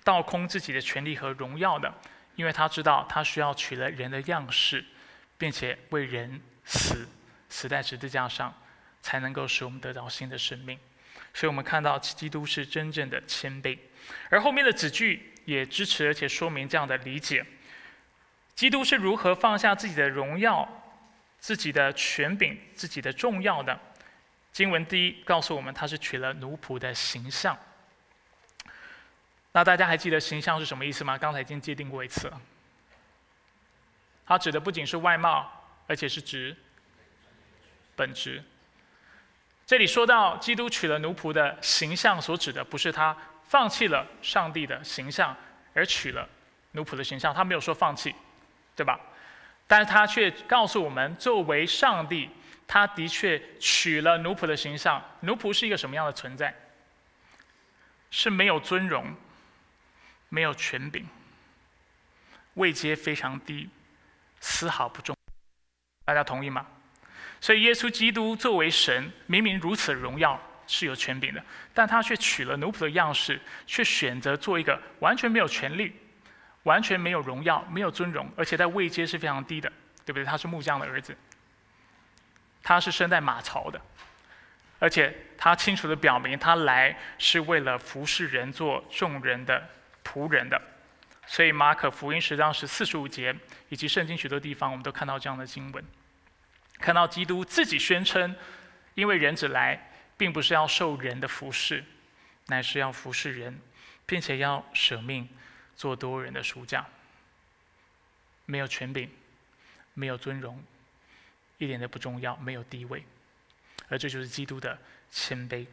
[0.05, 1.93] 倒空自己的权利和荣耀的？
[2.35, 4.83] 因为他知道他需要取了人的样式，
[5.37, 7.07] 并且为人死，
[7.49, 8.53] 死在十字架上，
[9.03, 10.79] 才能够使我们得到新的生命。
[11.35, 13.79] 所以我们看到基督是真正的谦卑，
[14.31, 17.45] 而后面的子句也支持而且说明这样的理解：
[18.55, 20.67] 基督是如何放下自己的荣耀、
[21.38, 23.79] 自己的权柄、自己的重要的。
[24.53, 27.59] 经文第一告诉我们，他是取了奴仆的形象。
[29.53, 31.19] 那大家还记得形象是什么意思吗？
[31.19, 32.41] 刚才已经界定过一次了。
[34.25, 35.51] 它指的不仅是外貌，
[35.87, 36.57] 而且是指
[37.95, 38.43] 本质。
[39.67, 45.37] 这里说到基督取了奴仆的形象，所指的不是他放弃了上帝的形象
[45.75, 46.27] 而取了
[46.73, 48.15] 奴仆的形象，他没有说放弃，
[48.75, 48.99] 对吧？
[49.67, 52.31] 但是他却告诉我们，作为上帝，
[52.67, 55.03] 他的确取了奴仆的形象。
[55.21, 56.55] 奴仆是一个什么样的存在？
[58.11, 59.15] 是没有尊荣。
[60.33, 61.07] 没有权柄，
[62.55, 63.68] 位阶非常低，
[64.40, 65.14] 丝毫不重。
[66.07, 66.66] 大家同意吗？
[67.38, 75.95] 所以耶稣基督作为神，明明如此荣耀，是有权柄的，但他却取了奴仆的样式，却选择做一个完全没有权利、
[76.62, 79.71] 完全没有荣耀、没有尊荣，而且在位阶是非常低的，
[80.07, 80.25] 对不对？
[80.25, 81.14] 他是木匠的儿子，
[82.62, 83.79] 他是生在马槽的，
[84.79, 89.68] 而且他清楚的表明，他来是为了服侍人，做众人的
[90.05, 90.61] 仆人的。
[91.27, 93.35] 所以马可福音十章十四十五节，
[93.69, 95.85] 以及圣经许多地方，我们都看到这样的经文。
[96.79, 98.35] 看到基督自己宣称，
[98.95, 101.85] 因为人子来，并不是要受人的服侍，
[102.47, 103.61] 乃是要服侍人，
[104.05, 105.29] 并且要舍命
[105.77, 106.85] 做多人的赎价。
[108.45, 109.09] 没有权柄，
[109.95, 110.62] 没有尊荣，
[111.59, 113.05] 一点都不重要，没有地位，
[113.88, 114.77] 而这就是基督的
[115.11, 115.65] 谦卑。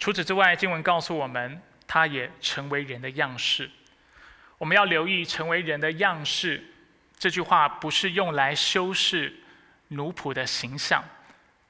[0.00, 3.70] 除此之外，经文告诉我们，他也成为人的样式。
[4.58, 6.64] 我们要留意“成为人的样式”
[7.18, 9.40] 这句话，不是用来修饰。
[9.88, 11.04] 奴仆的形象，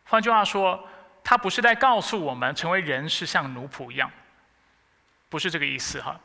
[0.04, 0.88] 换句话说，
[1.24, 4.10] 他不是在告诉我们成为人是像奴仆一样，
[5.28, 6.18] 不是这个意思哈。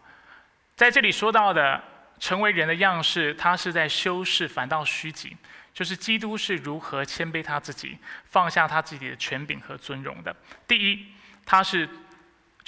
[0.75, 1.83] 在这里说到的
[2.19, 5.35] 成为人的样式，他是在修饰，反倒虚己，
[5.73, 10.33] 就是基督是如何谦卑他自己，放下他自己的权柄和尊荣的。
[10.67, 11.07] 第一，
[11.43, 11.89] 他是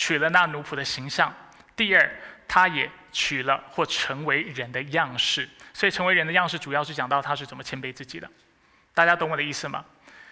[0.01, 1.31] 取了那奴仆的形象；
[1.75, 2.11] 第二，
[2.47, 5.47] 他也取了或成为人的样式。
[5.75, 8.27] 所以，成为人的样式，主要是讲到他是怎么谦卑自己的。
[8.95, 9.85] 大家懂我的意思吗？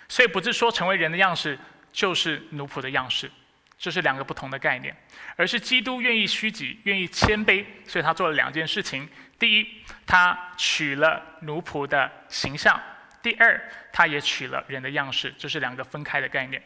[0.07, 1.55] 所以不是说成为人的样式
[1.93, 3.29] 就是奴仆的样式，
[3.77, 4.95] 这是两个不同的概念，
[5.35, 12.75] 而是基督愿意虚己，愿意谦卑，所以他做了两件事情：第一，他取了奴仆的形象；
[13.21, 16.59] 第二，他也取了人的样式，这是两个分开的概念。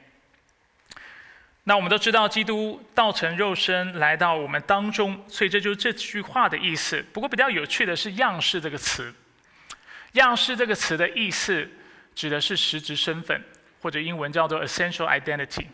[1.63, 7.03] 那我们都知道，基督道成肉身来到我们当中，所以这就是这句话的意思。
[7.13, 9.13] 不过比较有趣的是“样式”这个词
[10.13, 11.69] ，“样式”这个词的意思。
[12.15, 13.43] 指的是实质身份，
[13.81, 15.65] 或者英文叫做 essential identity，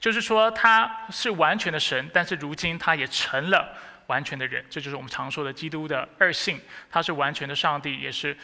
[0.00, 3.76] 就是说他是完全的神，但是如今他也成了
[4.06, 6.58] 完全的人，这就是我们常说的基督的二性，
[6.90, 8.34] 他是完全的上帝，也是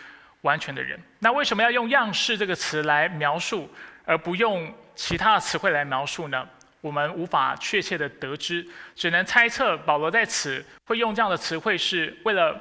[0.42, 1.00] 完全的人。
[1.20, 3.72] 那为什么要用样式这个词来描述，
[4.04, 6.46] 而不用其他的词汇来描述呢？
[6.80, 8.64] 我们无法确切的得知，
[8.94, 12.56] 只能猜测保罗在此会用这样的词汇，是为了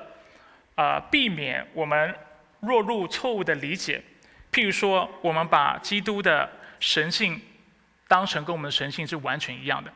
[0.73, 2.15] 呃避免我们
[2.61, 4.01] 落入错误的理解。
[4.51, 6.49] 譬如说，我们把基督的
[6.79, 7.39] 神性
[8.07, 9.93] 当成跟我们的神性是完全一样的，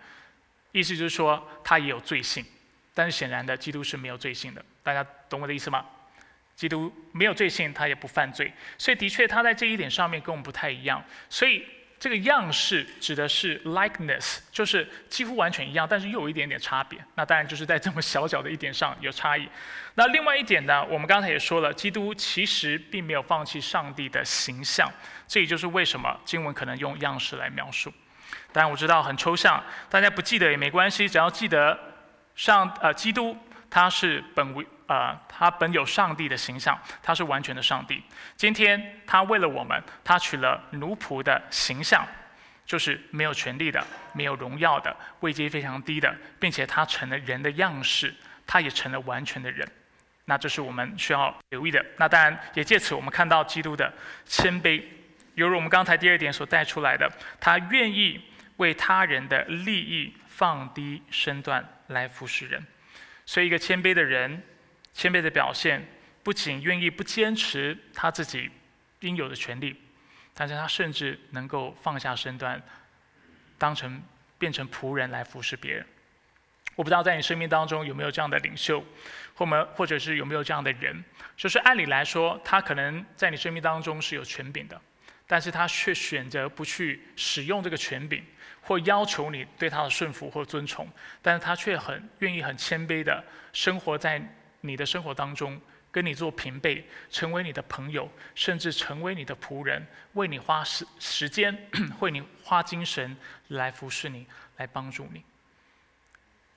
[0.72, 2.46] 意思就是说他也有罪性，
[2.94, 4.64] 但是显然的，基督是没有罪性的。
[4.84, 5.84] 大家懂我的意思吗？
[6.56, 11.66] 基督没有罪性，他也不犯罪，所以的确他在这一点上面跟我们不太一样，所以。
[12.02, 17.00] 这个样式指的是 likeness，就是几乎完全一样，但是又有一点点差别。
[17.14, 19.48] 那当然就是在这么小小的一点上有差异。
[19.94, 24.92] 那另外一点呢，我们刚才也说了，基督其实并没有放弃上帝的形象，
[25.28, 27.94] 这也就是为什么经文可能用样式来描述。
[28.52, 31.80] 当然我知道很抽象，大家不记得也没关系，只要记得
[32.36, 33.38] 上呃基督
[33.70, 34.66] 他是本为。
[34.92, 38.04] 呃，他本有上帝的形象，他是完全的上帝。
[38.36, 42.06] 今天他为了我们，他取了奴仆的形象，
[42.66, 48.14] 就是没有权利的、没有荣耀的、位阶非常低的，并且他成了人的样式，
[48.46, 49.66] 他也成了完全的人。
[50.26, 51.82] 那这是我们需要留意的。
[51.96, 53.94] 那当然也借此我们看到基督的
[54.26, 54.84] 谦卑，
[55.36, 58.22] 犹如我们刚才第二点所带出来的，他愿意
[58.58, 62.62] 为他人的利益放低身段来服侍人。
[63.26, 64.44] 所以一个谦卑的人。
[65.02, 65.84] 谦卑的表现，
[66.22, 68.52] 不仅愿意不坚持他自己
[69.00, 69.76] 应有的权利，
[70.32, 72.62] 但是他甚至能够放下身段，
[73.58, 74.00] 当成
[74.38, 75.84] 变成仆人来服侍别人。
[76.76, 78.86] 我不知道在你生命当中有没有这样的领袖，
[79.34, 81.04] 或么或者是有没有这样的人，
[81.36, 84.80] 就是按理来说，他可能在你生命当中是有权柄的，
[85.26, 88.24] 但是他却选择不去使用这个权柄，
[88.62, 90.88] 或要求你对他的顺服或尊崇，
[91.24, 94.22] 但是他却很愿意很谦卑的生活在。
[94.62, 95.60] 你的生活当中，
[95.92, 101.68] 跟你做平辈，成为你的朋友，甚至成为你的仆人，为你花时时间，
[102.00, 103.18] 为你花精神
[103.50, 104.26] 来服侍你，
[104.58, 105.24] 来帮助你。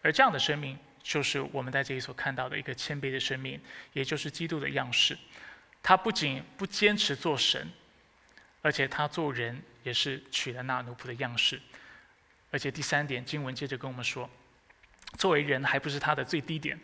[0.03, 3.61] 而这样的生命，就是我们在这里所看到的一个谦卑的生命，
[3.93, 5.18] 也就是基督的样式。
[5.83, 7.70] 他不仅不坚持做神，
[8.62, 11.61] 而且他做人也是取了那奴仆的样式。
[12.51, 14.31] 而且第三点，经文接着跟我们说，
[15.18, 16.79] 作为人还不是他的最低点。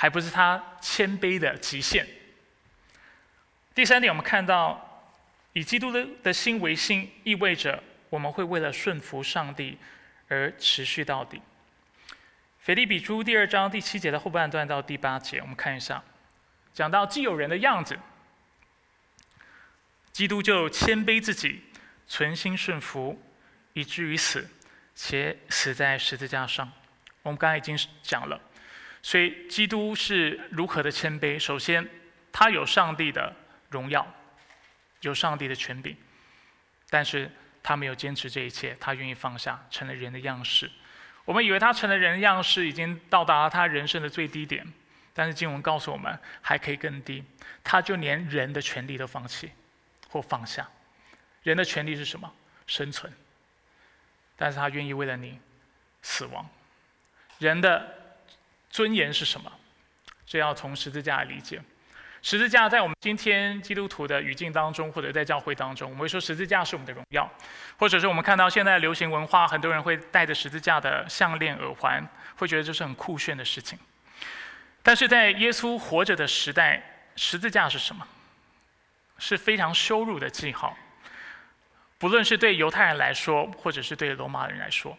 [0.00, 2.06] 还不是他谦卑的极限。
[3.74, 5.04] 第三点，我们看到
[5.54, 9.76] 以基督的的心为心，意味着我们会为了顺服上帝
[10.28, 11.42] 而持续到底。
[12.60, 16.00] 腓立比书第二章第七节的后半段到第八节，我们看一下，
[16.72, 17.98] 讲到既有人的样子，
[20.12, 21.64] 基督就谦卑自己，
[22.06, 23.20] 存心顺服，
[23.72, 24.48] 以至于死，
[24.94, 26.70] 且死在十字架上。
[27.22, 28.40] 我们刚才已经讲了，
[29.08, 31.38] 所以基督是如何的谦卑。
[31.38, 31.88] 首先，
[32.30, 33.34] 他有上帝的
[33.70, 34.06] 荣耀，
[35.00, 35.96] 有上帝的权柄，
[36.90, 37.30] 但是
[37.62, 40.70] 他没有坚持这一切，他愿意放下，成了人的样式。
[41.24, 44.70] 我们以为他成了人的样式，已经到达了他人生的最低点，
[45.14, 47.24] 但是经文告诉我们，还可以更低。
[47.64, 49.50] 他就连人的权利都放弃
[50.10, 50.68] 或放下。
[51.44, 52.30] 人的权利是什么？
[52.66, 53.10] 生存。
[54.36, 55.40] 但是他愿意为了你
[56.02, 56.46] 死亡。
[57.38, 57.97] 人的
[58.70, 59.50] 尊严是什么？
[60.26, 61.60] 这要从十字架来理解。
[62.20, 67.30] 十字架在我们今天基督徒的语境当中，或者在教会当中，我们会说十字架是我们的荣耀，
[67.78, 72.06] 或者是我们看到现在流行文化，很多人会带着十字架的项链、耳环，
[72.36, 73.78] 会觉得这是很酷炫的事情。
[74.82, 76.82] 但是在耶稣活着的时代，
[77.14, 78.06] 十字架是什么？
[79.18, 80.76] 是非常羞辱的记号。
[81.98, 84.96] 不论是对犹太人来说，或者是对罗马人来说。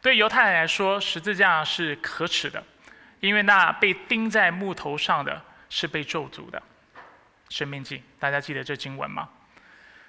[0.00, 2.62] 对犹太人来说，十字架是可耻的，
[3.26, 6.62] 因为那被钉在木头上的是被咒诅的。
[7.48, 9.28] 生命记，大家记得这经文吗？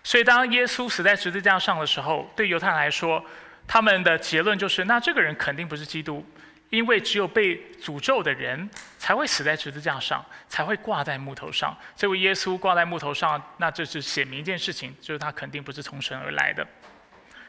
[0.03, 3.23] 所以当耶稣死在十字架上的时候，对犹太人来说，
[3.67, 6.25] 他们的结论就是：那这个人肯定不是基督，
[6.69, 11.77] 因为只有被诅咒的人才会死在十字架上，才会挂在木头上。
[11.95, 16.65] 这位耶稣挂在木头上，那这是写明一件事情，就是他肯定不是从神而来的。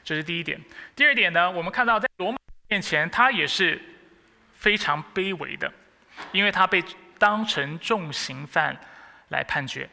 [0.04, 0.60] 这是第一点。
[0.96, 2.38] 第二点呢，我们看到在罗马
[2.68, 3.80] 面前，他也是
[4.58, 5.72] 非常卑微的，
[6.32, 6.84] 因为他被
[7.16, 8.76] 当成重刑犯
[9.28, 9.88] 来判决。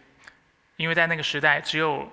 [0.75, 2.11] 因为在那个时代，只有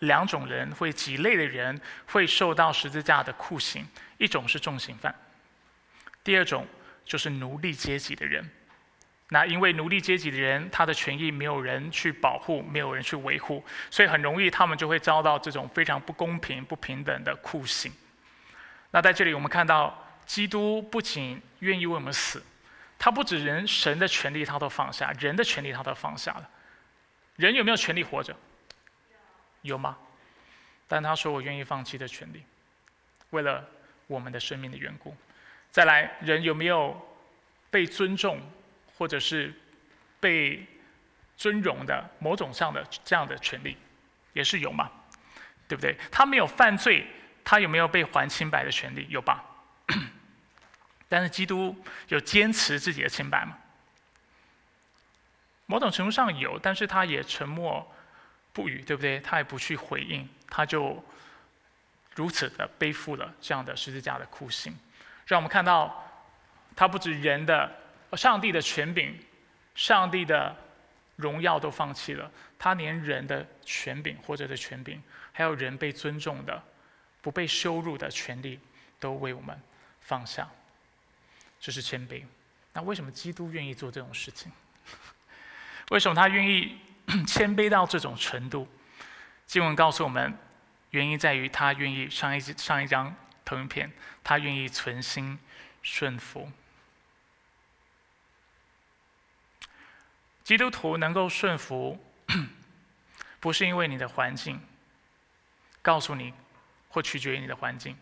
[0.00, 3.86] 两种人会几类的人会受到十字架的酷刑，
[4.18, 5.14] 一种是重刑犯，
[6.22, 6.66] 第二种
[7.04, 8.46] 就是奴隶阶级的人。
[9.30, 17.90] 那因为奴隶阶级的人，他的权益没有人去保护，没有人去维护，所以很容易他们就会遭到这种非常不公平、不平等的酷刑。
[18.90, 22.42] 那在这里，我们看到基督不仅愿意为我们死，
[22.98, 26.50] 他不止人神的权利他都放下，人的权利他都放下了。
[27.36, 28.36] 人有没有权利活着？
[29.62, 29.96] 有吗？
[30.86, 32.44] 但他说：“我愿意放弃的权利，
[33.30, 33.66] 为了
[34.06, 35.16] 我们的生命的缘故。”
[35.72, 36.94] 再来，人有没有
[37.70, 38.40] 被尊重？
[38.96, 39.52] 或者是
[40.20, 40.64] 被
[41.36, 43.76] 尊荣的某种上的这样的权利，
[44.34, 44.88] 也是有嘛，
[45.66, 45.96] 对不对？
[46.12, 47.04] 他没有犯罪，
[47.42, 49.06] 他有没有被还清白的权利？
[49.10, 49.44] 有吧？
[51.08, 51.76] 但是基督
[52.08, 53.58] 有坚持自己的清白吗？
[55.66, 57.86] 某种程度上有，但是他也沉默
[58.52, 59.20] 不语，对不对？
[59.20, 61.02] 他也不去回应，他就
[62.14, 64.76] 如此的背负了这样的十字架的酷刑，
[65.26, 66.04] 让我们看到
[66.76, 67.70] 他不止人的。
[68.14, 69.18] 上帝的权柄、
[69.74, 70.56] 上帝的
[71.16, 75.02] 荣耀都放弃了，他连人的权柄或者的权柄，
[75.32, 76.62] 还有人被尊重的、
[77.20, 78.60] 不被羞辱的权利，
[79.00, 79.60] 都为我们
[80.00, 80.48] 放下。
[81.64, 82.22] 这是谦卑。
[82.74, 84.52] 那为什么基督愿意做这种事情？
[85.88, 86.78] 为什么他愿意
[87.26, 88.68] 谦卑到这种程度？
[89.46, 90.36] 经文告诉我们，
[90.90, 93.90] 原因在于他愿意上一上一张投影片，
[94.22, 95.38] 他愿意存心
[95.82, 96.52] 顺服。
[100.42, 101.98] 基督徒能够顺服，
[103.40, 104.60] 不是因为你的环境
[105.80, 106.34] 告诉你，
[106.90, 107.96] 或取决于你的环境。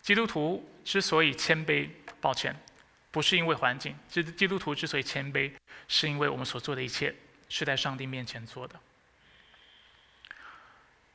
[0.00, 1.88] 基督徒之所以谦卑，
[2.22, 2.54] 抱歉，
[3.10, 3.94] 不是因为环境。
[4.08, 5.52] 基基督徒之所以谦卑，
[5.88, 7.14] 是因为我们所做的一切
[7.50, 8.74] 是在上帝面前做的。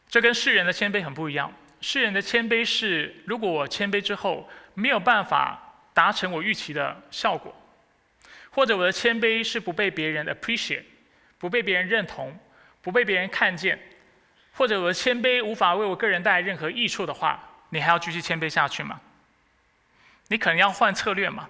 [0.10, 1.52] 这跟世人的谦卑很不一样。
[1.80, 5.58] 世人的谦卑是，如果我谦卑之后没有办法
[5.94, 7.56] 达成我预期的效果。
[8.52, 10.84] 或者我的谦卑是不被别人 appreciate，
[11.38, 12.38] 不被别人认同，
[12.82, 13.80] 不被别人看见，
[14.54, 17.40] 或者我的谦卑无法为我个人带来任何益处的话，
[17.70, 19.00] 你还要继续谦卑下去吗？
[20.28, 21.48] 你可能要换策略嘛。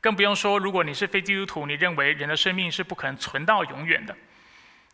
[0.00, 4.16] 更不用说，如果你是非基督徒，你认为人的生命是不可能存到永远的，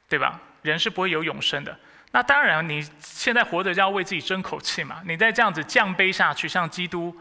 [0.09, 0.41] 对吧？
[0.63, 1.79] 人是不会有永生的。
[2.13, 5.03] 那当然，你现在活着就要为自己争口气嘛。
[5.07, 7.17] 你再这样子降卑下去，像基督，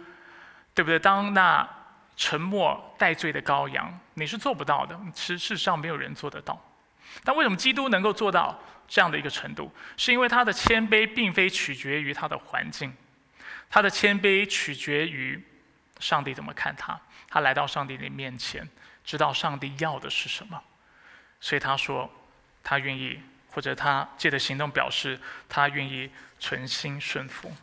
[0.74, 1.00] 对不对？
[1.00, 1.68] 当那。
[2.22, 4.94] 沉默戴罪的羔羊，你是做不到的。
[5.16, 6.62] 事事实上，没有人做得到。
[7.24, 9.74] 但为什么基督能够做到这样的一个程度？
[9.96, 12.94] 是因为他的谦卑并非取决于他的环境，
[13.70, 15.42] 他的谦卑取决于
[16.00, 17.00] 上帝怎么看他。
[17.28, 18.68] 他来到上帝的面前，
[19.06, 20.64] 知道上帝要的是什么，
[21.40, 22.12] 所以他说
[22.64, 23.22] 他愿意，
[23.52, 27.56] 或者他借着行动表示他愿意存心顺服。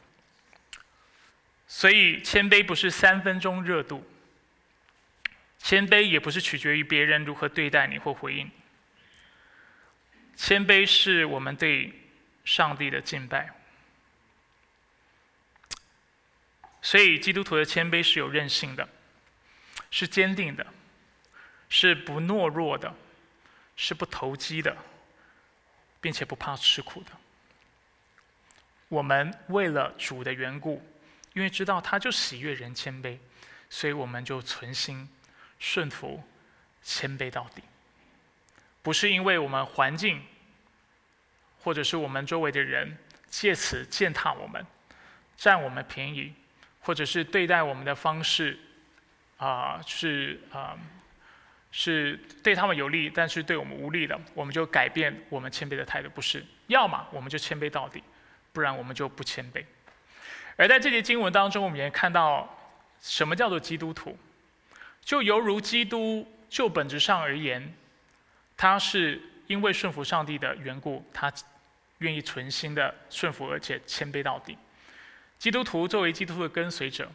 [1.67, 4.09] 所以谦卑不是三分钟热度。
[5.59, 8.49] 谦卑也不是取决于别人如何对待你或回应。
[10.37, 11.93] 谦卑是我们对
[12.45, 13.51] 上帝的敬拜。
[16.87, 18.89] 所以，基督徒的谦卑是有韧性的，
[19.91, 20.65] 是坚定的，
[21.69, 22.95] 是不懦弱的，
[23.75, 24.77] 是不投机的，
[26.01, 27.11] 并且不怕吃苦的。
[28.87, 30.81] 我们为了主的缘故，
[31.33, 33.19] 因为知道他就喜悦人谦卑，
[33.69, 35.09] 所以我们就存心
[35.59, 36.23] 顺服、
[36.85, 37.65] 谦卑到底。
[38.83, 40.25] 不是因为我们环境，
[41.59, 42.97] 或者是我们周围的人
[43.29, 44.65] 借此践踏我们、
[45.37, 46.33] 占我们便宜。
[46.87, 48.57] 或者是对待我们的方式，
[49.39, 50.79] 啊，是啊，
[51.73, 56.45] 是对他们有利，但是对我们无利的，我们就改变我们谦卑的态度，不是？
[56.69, 58.01] 要么我们就谦卑到底，
[58.53, 59.65] 不然我们就不谦卑。
[60.57, 62.49] 而在这节经文当中，我们也看到
[63.01, 64.17] 什么叫做基督徒，
[65.03, 67.75] 就犹如基督就本质上而言，
[68.57, 71.33] 他是因为顺服上帝的缘故，他
[71.99, 74.57] 愿意存心的顺服，而且谦卑到底。
[75.39, 77.11] 基督徒作为基督徒的跟随者，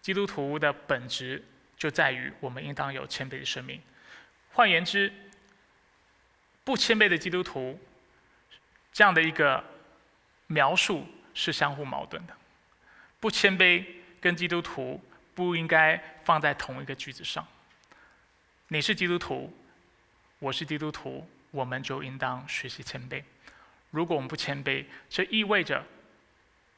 [0.00, 1.44] 基督徒的本质
[1.76, 3.80] 就在于我们应当有谦卑的生命。
[4.52, 5.12] 换言之，
[6.62, 7.78] 不谦卑的基督徒，
[8.92, 9.62] 这样的一个
[10.46, 12.36] 描述是相互矛盾的。
[13.18, 13.84] 不谦卑
[14.20, 15.02] 跟基督徒
[15.34, 17.46] 不应该放在同一个句子上。
[18.68, 19.52] 你是基督徒，
[20.38, 23.22] 我是基督徒，我们就应当学习谦卑。
[23.90, 25.84] 如果我们不谦卑，这意味着。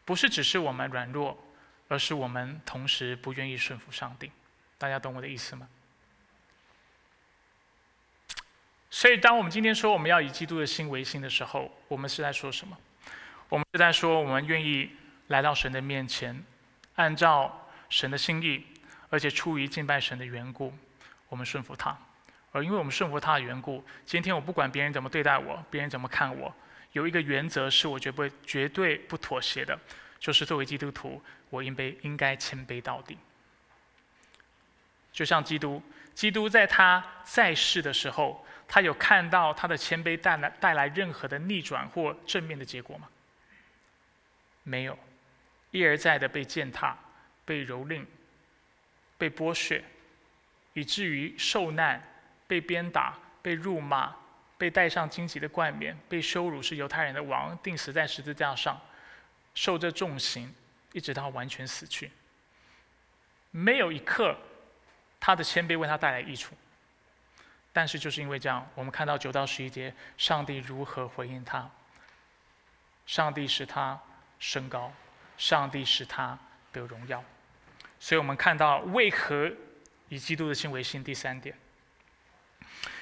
[0.07, 1.37] 不是只是我们软弱，
[1.89, 4.33] 而是我们同时不愿意顺服上帝。
[4.79, 5.69] 大家懂我的意思吗？
[8.89, 12.79] 所以，当我们今天说我们要以基督的心为心的时候，我们是在说什么？
[13.49, 14.91] 我们是在说我们愿意
[15.27, 16.43] 来到神的面前，
[16.95, 18.65] 按照神的心意，
[19.11, 20.73] 而且出于敬拜神的缘故，
[21.29, 21.97] 我们顺服他。
[22.53, 26.55] 而因为我们顺服他的缘故，今天我不管别人怎么对待我，别人怎么看我。
[26.97, 29.79] 有一个原则是我绝不、绝对不妥协的，
[30.19, 33.19] 就是作为基督徒，我应被应该谦卑到底。
[35.13, 35.83] 就像基督，
[36.15, 43.07] 基督在他在世的时候，他有看到他的谦卑带来带来任何的逆转或正面的结果吗？
[44.63, 44.99] 没有，
[45.73, 46.97] 一而再的被践踏、
[47.45, 48.07] 被蹂躏、
[49.19, 49.85] 被剥削，
[50.73, 52.03] 以至于受难、
[52.47, 54.17] 被鞭打、被辱骂。
[54.59, 58.81] 被戴上荆棘的冠冕，被羞辱是犹太人的王，钉死在十字架上，
[59.55, 60.55] 受这重刑，
[60.93, 62.11] 一直到完全死去。
[63.51, 64.37] 没有一刻，
[65.21, 66.55] 他的谦卑为他带来益处。
[67.73, 71.71] 但是就是因为这样，我们看到九到十一节，上帝如何回应他？
[73.07, 74.01] 上帝使他
[74.39, 74.91] 升高，
[75.37, 76.39] 上帝使他
[76.73, 77.23] 得荣耀。
[78.01, 79.53] 所以我们看到为何
[80.09, 81.05] 以基督的心为心。
[81.05, 81.55] 第三点。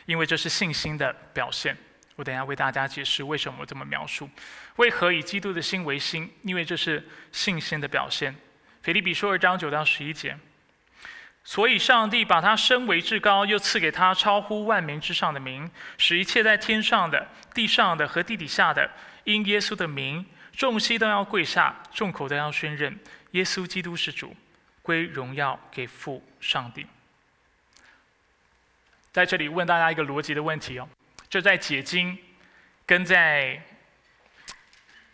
[0.07, 1.77] 因为这是信心的表现，
[2.17, 4.29] 我等下为大家解释为什么我这么描述。
[4.77, 6.31] 为何以基督的心为心？
[6.43, 8.35] 因为这是信心的表现。
[8.83, 10.39] 腓立比书二章九到十一节，
[11.43, 18.91] 所以上帝把他升为至高，又赐给他超乎万民之上的名，使一切在天上的、地上的和地底下的，
[19.25, 22.99] 因耶稣的名，众膝都要跪下，众口都要宣认
[23.31, 24.37] 耶稣基督是主，
[24.83, 26.87] 归荣耀给父上帝。
[29.15, 30.89] 在这里问大家一个逻辑的问题哦，
[31.31, 32.19] 就在解经
[32.85, 33.63] 跟在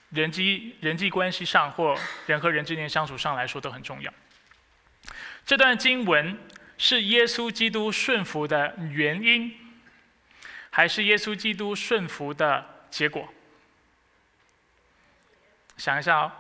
[0.09, 1.95] 人际人际关系上或
[2.25, 4.11] 人和人之间相处上来说都很重要。
[5.45, 6.39] 这段经文
[6.79, 9.55] 是耶稣基督顺服的原因，
[10.71, 13.29] 还是耶稣基督顺服的结果？
[15.77, 16.33] 想一下哦，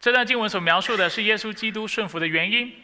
[0.00, 2.74] 这段经文所描述的是耶稣基督顺服的原因。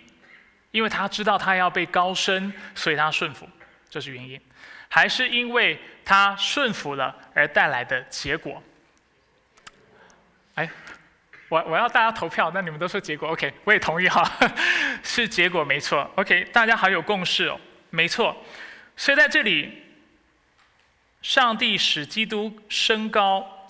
[0.71, 3.49] 因为他知道他要被高升，所以他顺服，
[3.89, 4.41] 这是原因，
[4.89, 8.62] 还是因为他顺服了而带来的结果？
[10.55, 10.71] 哎，
[11.49, 14.23] 我我要大家投票，那你们都说结果，OK，我也同意哈，
[15.03, 17.61] 是结果没错，OK，大家好有共识哦，
[17.91, 18.37] 没错，
[18.97, 19.83] 所以在这里，
[21.23, 23.68] 上帝使基督升高，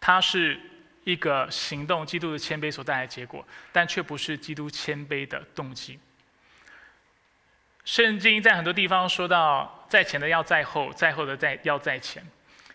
[0.00, 0.60] 他是。
[1.04, 3.42] 一个行动，基督的谦卑所带来的结果，
[3.72, 5.98] 但却不是基督谦卑的动机。
[7.88, 12.22] 圣经在很多地方说到，在前的要在后，在后的在要在前。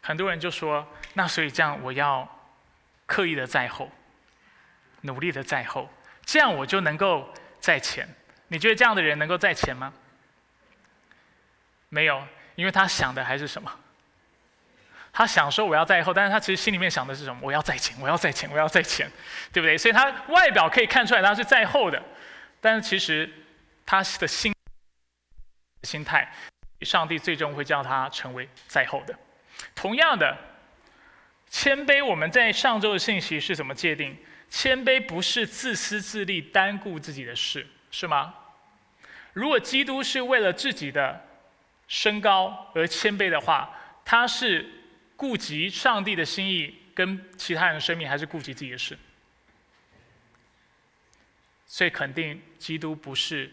[0.02, 0.84] 很多人就说，
[1.14, 2.28] 那所以这样，我要
[3.06, 3.92] 刻意的在后，
[5.02, 5.88] 努力的在后，
[6.26, 8.10] 这样我就能够在前。
[8.48, 9.94] 你觉得这样的人能够在前吗？
[11.90, 12.20] 没有，
[12.56, 13.72] 因为他想的还是什么？
[15.12, 17.40] 他想说我要在后，但是他其实心里面想的是什么？
[17.44, 19.08] 我要在前，我要在前，我要在前，
[19.52, 19.78] 对不对？
[19.78, 22.02] 所以他外表可以看出来他是在后的，
[22.60, 23.32] 但是其实
[23.86, 24.52] 他的心
[25.84, 26.32] 心态，
[26.82, 29.18] 上帝最终会叫他成为在后的。
[29.76, 30.38] 同样的，
[31.50, 34.18] 谦卑，我们在上周的信息是怎么界定？
[34.50, 38.34] 谦卑不是自私自利、单顾自己的事，是吗？
[39.34, 41.26] 如果基督是为了自己的
[41.88, 43.70] 升高而谦卑的话，
[44.06, 44.70] 他是
[45.16, 48.98] 顾及上帝的心意跟其他人的生命，还是顾及自己的事？
[51.66, 53.52] 所以肯定，基督不是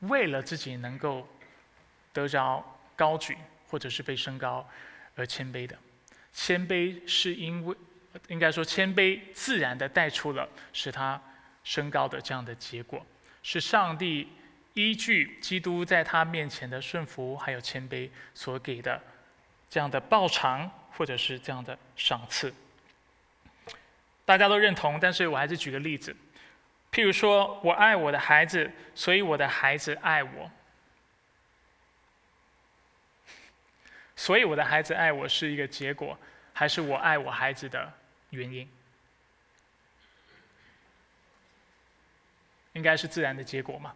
[0.00, 1.28] 为了自己能够
[2.12, 2.64] 得着
[2.96, 3.36] 高举，
[3.68, 4.68] 或者是被升高
[5.14, 5.76] 而谦卑的。
[6.32, 7.76] 谦卑是因为，
[8.28, 11.20] 应该说谦卑自然的带出了使他
[11.64, 13.04] 升高的这样的结果，
[13.42, 14.28] 是上帝
[14.74, 19.00] 依据基督在他面前的顺服还有谦卑所给的
[19.68, 22.52] 这样的报偿或者是这样的赏赐。
[24.24, 26.14] 大家都认同，但是我还是举个例子，
[26.92, 30.50] 譬如说我爱我的孩子，所以我的孩子爱我。
[34.18, 36.18] 所以我的孩子爱我是一个结果，
[36.52, 37.90] 还是我爱我孩子的
[38.30, 38.68] 原因？
[42.72, 43.94] 应该是自然的结果嘛。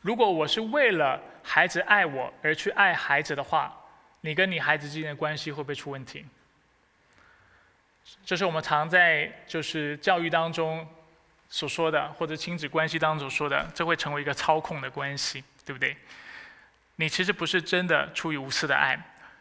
[0.00, 3.78] 如果我是为了孩子爱我而去爱孩子的话，
[4.22, 6.24] 你跟你孩子之间的关系会不会出问题？
[8.24, 10.88] 这是我们常在就是教育当中
[11.50, 15.94] 所说的，或者亲子关系当中所说的，这会成为一个操控的关系，对不对？
[16.96, 18.98] 你其实不是真的出于无私的爱。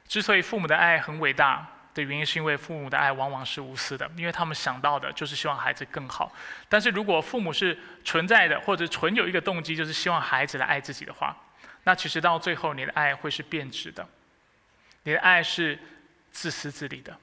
[0.08, 6.32] 之所以父母的爱很伟大的原因，是因为父母的爱往往是无私的，因为他们想到的就是希望孩子更好。
[6.70, 11.36] 但是如果父母是存在的，或者存有一个动机，就是希望孩子来爱自己的话，
[11.84, 14.08] 那其实到最后你的爱会是变质的，
[15.04, 15.80] 你的爱是
[16.32, 17.18] 自私自利的，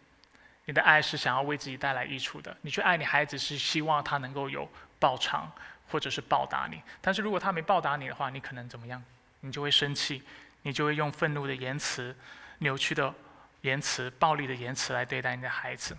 [0.65, 2.57] 你的爱是想要为自己带来益处的。
[2.63, 4.69] 你去爱你孩子，是希望他能够有
[4.99, 5.51] 报偿
[5.89, 6.83] 或者是报答你。
[7.01, 9.03] 但是如果他没报答你的话，你可能怎么样？
[9.41, 10.23] 你就会生气，
[10.63, 12.17] 你就会用愤怒的言辞。
[12.63, 13.13] 扭曲的
[13.61, 15.97] 言辞、暴力的言辞来对待你的孩子，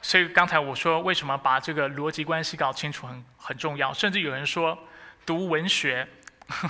[0.00, 3.92] 所以刚才我说，为什么把这个逻辑关系搞清楚很很重要？
[3.92, 4.76] 甚至有人说，
[5.26, 6.06] 读文学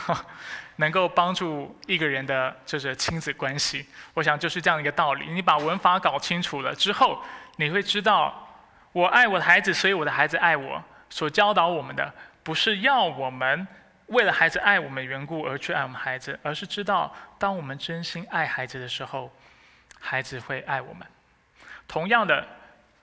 [0.76, 3.86] 能够帮助一个人的就是亲子关系。
[4.14, 5.26] 我想就是这样一个道理。
[5.30, 7.22] 你把文法搞清楚了之后，
[7.56, 8.48] 你会知道，
[8.92, 10.82] 我爱我的孩子，所以我的孩子爱我。
[11.10, 12.12] 所教导我们的，
[12.42, 13.66] 不是要我们。
[14.08, 19.32] 为了孩子爱我们缘故而去爱我们孩子，而是知道当我们真心爱孩子的时候，
[20.00, 21.06] 孩子会爱我们。
[21.86, 22.46] 同样的，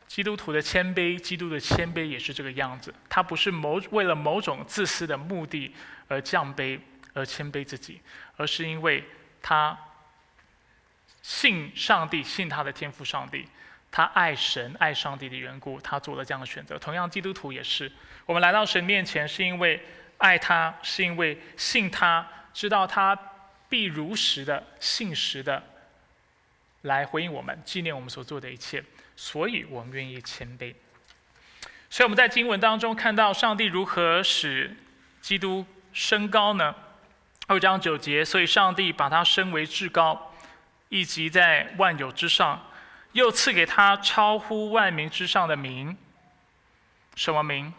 [0.07, 2.93] 基督徒的谦卑，基督的谦卑也是这个样子。
[3.09, 5.73] 他不是某为了某种自私的目的
[6.07, 6.79] 而降卑
[7.13, 8.01] 而谦卑自己，
[8.37, 9.03] 而是因为
[9.41, 9.77] 他
[11.21, 13.47] 信上帝，信他的天赋上帝，
[13.91, 16.77] 他爱神爱上帝的缘故，他做了这样的选择。
[16.77, 17.91] 同样，基督徒也是，
[18.25, 19.81] 我们来到神面前是因为。
[20.17, 23.13] 爱他是因为信他，知道他
[23.69, 25.63] 必如实的、信实的
[26.81, 28.83] 来回应我们，纪念我们所做的一切，
[29.15, 30.73] 所以我们愿意谦卑。
[31.89, 34.75] 所以我们在经文当中看到上帝如何使
[35.21, 36.75] 基督升高呢？
[37.47, 40.33] 二章九节，所以上帝把他升为至高，
[40.89, 42.69] 以及在万有之上，
[43.13, 45.95] 又赐给他超乎万民之上的名。
[47.15, 47.73] 什么名？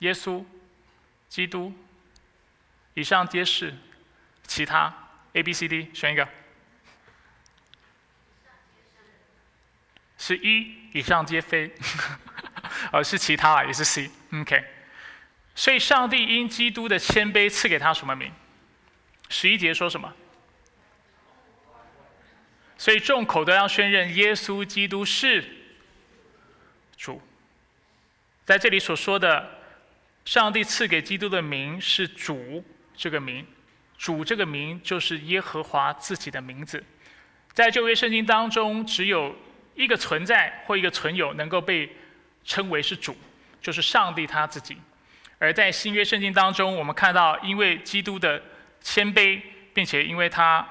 [0.00, 0.44] 耶稣。
[1.28, 1.72] 基督，
[2.94, 3.72] 以上皆是，
[4.50, 4.92] 其他
[5.34, 6.28] A、B、C、D 选一个，
[10.18, 11.72] 是一以上皆非，
[12.90, 14.10] 而 是其他啊也是 C。
[14.32, 14.64] OK，
[15.54, 18.32] 所以上帝因基督的谦卑赐给他什么名？
[19.28, 20.12] 十一节说什么？
[22.76, 25.48] 所以众口都要宣认耶稣基督是
[26.96, 27.22] 主。
[28.44, 29.60] 在这里所说的。
[30.22, 32.62] 上帝赐给基督的名是主，
[32.94, 33.44] 这个名，
[34.00, 36.82] 主这个名就是耶和华自己的名字。
[37.52, 39.36] 在旧约圣经当中，只有
[39.74, 41.94] 一个存在或一个存有能够被
[42.42, 43.14] 称为是主，
[43.60, 44.78] 就是上帝他自己。
[45.38, 48.42] 而在新约圣经当中，我们看到，因为基督的
[48.80, 49.38] 谦卑，
[49.74, 50.66] 并且因为他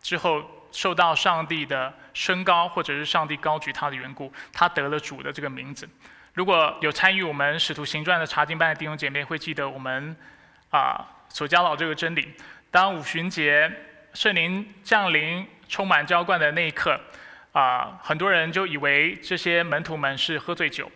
[0.00, 0.42] 之后
[0.72, 5.86] 受到上帝的升高，或者是上帝高举他的缘故，他得了主的这个名字。
[6.32, 10.16] 如果有参与我们使徒行传的查经班的弟兄姐妹，会记得我们
[10.70, 12.32] 啊所教导这个真理。
[12.72, 13.70] 当五旬节
[14.14, 16.98] 圣灵降临、充满浇灌的那一刻，
[17.52, 20.90] 啊，很多人就以为这些门徒们是喝醉酒。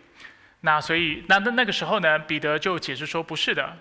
[0.63, 3.77] 那所以那那那个时候呢，彼得就解释说不是的，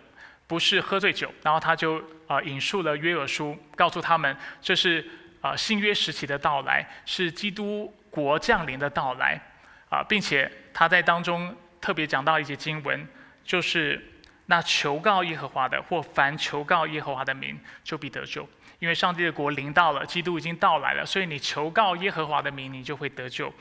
[0.45, 1.33] 不是喝醉酒。
[1.41, 5.03] 然后他就啊引述了约珥书，告诉他们这是
[5.39, 9.39] 啊新约时期的到来，是基督国降临的到来。
[9.87, 13.07] 啊，并且他在当中特别讲到一节经文，
[13.45, 14.03] 就是
[14.47, 18.47] 那求告耶和华的，或凡求告耶和华的名，就必得救。
[18.79, 23.51] 因为上帝的国临到了，基督已经到来了，所以你求告耶和华的名，你就会得救。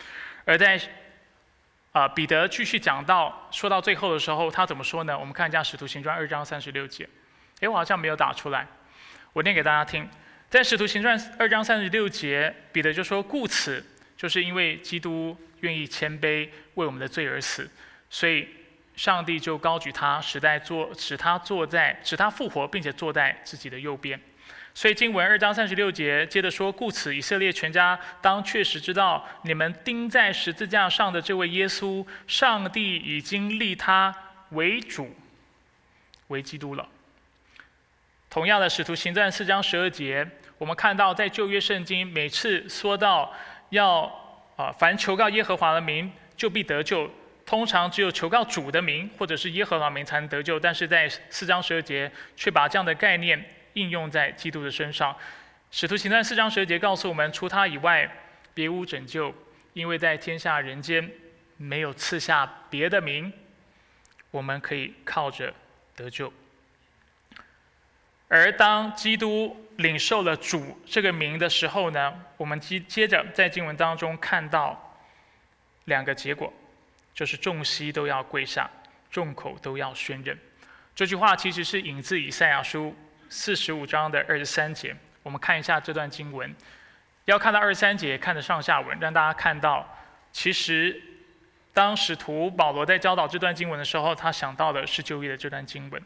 [0.44, 0.80] 而在
[1.92, 5.16] 啊，彼得继续讲到，说到最后的时候，他怎么说呢？
[5.16, 7.08] 我们看一下《使徒行传》二章三十六节。
[7.60, 8.66] 诶，我好像没有打出来，
[9.32, 10.06] 我念给大家听。
[10.50, 13.82] 在《使徒行传》二章三十六节，彼得就说：“故此，
[14.16, 17.70] 就是因为基督愿意谦卑，为我们的罪而死，
[18.10, 18.48] 所以
[18.96, 24.20] 上帝就高举他，使在坐，使他坐在，使他复活，并且坐在自己的右边。”
[24.76, 34.12] 所以经文二章三十六节接着说：“故此，以色列全家当确实知道，你们钉在十字架上的这位耶稣，上帝已经立他
[34.50, 35.14] 为主，
[36.26, 36.88] 为基督了。”
[38.28, 40.28] 同样的，使徒行传四章十二节，
[40.58, 43.32] 我们看到在旧约圣经每次说到
[43.68, 44.02] 要
[44.56, 47.08] 啊，凡求告耶和华的名，就必得救。
[47.46, 50.58] 通常只有求告主的名，或者是耶和华名才能得救。
[50.58, 53.44] 但是在四章十二节，却把这样的概念。
[53.74, 55.16] 应用在基督的身上，
[55.72, 58.08] 使徒行传四章十二节告诉我们：除他以外，
[58.54, 59.34] 别无拯救，
[59.72, 61.10] 因为在天下人间
[61.56, 63.32] 没有赐下别的名，
[64.30, 65.52] 我们可以靠着
[65.96, 66.32] 得救。
[68.28, 74.96] 而当基督领受了主这个名的时候呢，我们接接着在经文当中看到
[75.86, 76.52] 两个结果，
[77.14, 78.68] 就是众膝都要跪下，
[79.10, 80.36] 众口都要宣认。
[80.94, 82.94] 这句话其实是引自以赛亚书。
[83.30, 86.54] 四十五章的二十三节，我们看一下这段经文。
[87.24, 89.84] 要看到二十三节，看的上下文，让大家看到，
[90.30, 91.02] 其实
[91.72, 96.00] 当使徒保罗在教导这段经文的时候，他想到的是旧约的这段经文。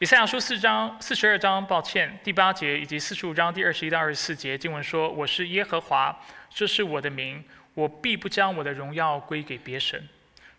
[0.00, 6.14] 以赛亚书四章四十二章，抱歉，第八节以及四十五章第二十一到二十四节经文说：“我是耶和华，
[6.50, 7.42] 这是我的名，
[7.78, 10.08] 我必不将我的荣耀归给别神，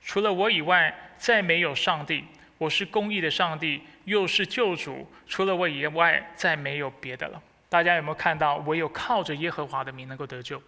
[0.02, 2.24] 除了我以外，再没有上帝。”
[2.58, 7.42] 我是公义的上帝，又是救主，除了我以外，再没有别的了。
[7.68, 8.56] 大家有没有看到？
[8.60, 10.64] 唯有靠着耶和华的名能够得救。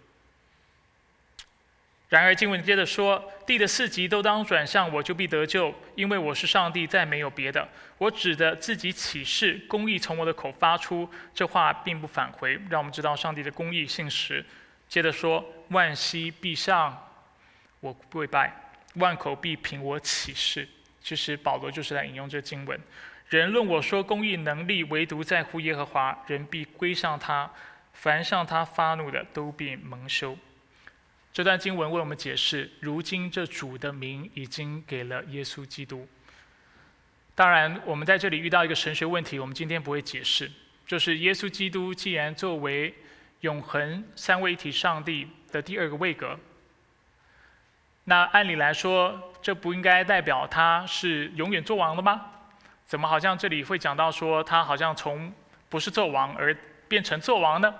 [2.09, 7.65] 然而经文接着说：“地的四极都当转向我，就必得救，因为我是上帝，再没有别的。
[7.97, 14.45] 我指的自己起誓，公义从我的口发出，这话并不返回，让我们知道上帝的公义信实。”
[14.91, 17.07] 接着说：“万膝必上
[17.79, 18.53] 我跪拜，
[18.95, 20.67] 万口必凭我起誓。”
[21.01, 22.77] 其实保罗就是在引用这经文
[23.29, 27.49] ：“人论我说公义能力，唯独在乎耶和华，人必归向他；
[27.93, 30.37] 凡向他发怒的，都必蒙羞。”
[31.31, 36.05] 这段经文为我们解释：如今这主的名已经给了耶稣基督。
[37.33, 40.51] 当然，我们在这里遇到一个神学问题，我们今天不会解释，
[40.85, 42.93] 就是耶稣基督既然作为
[43.41, 46.39] 永恒三位一体上帝的第二个位格。
[48.05, 52.25] 那按理来说，这不应该代表他是永远做王的吗？
[52.85, 55.31] 怎么好像这里会讲到说他好像从
[55.69, 56.55] 不是做王而
[56.87, 57.73] 变成做王呢？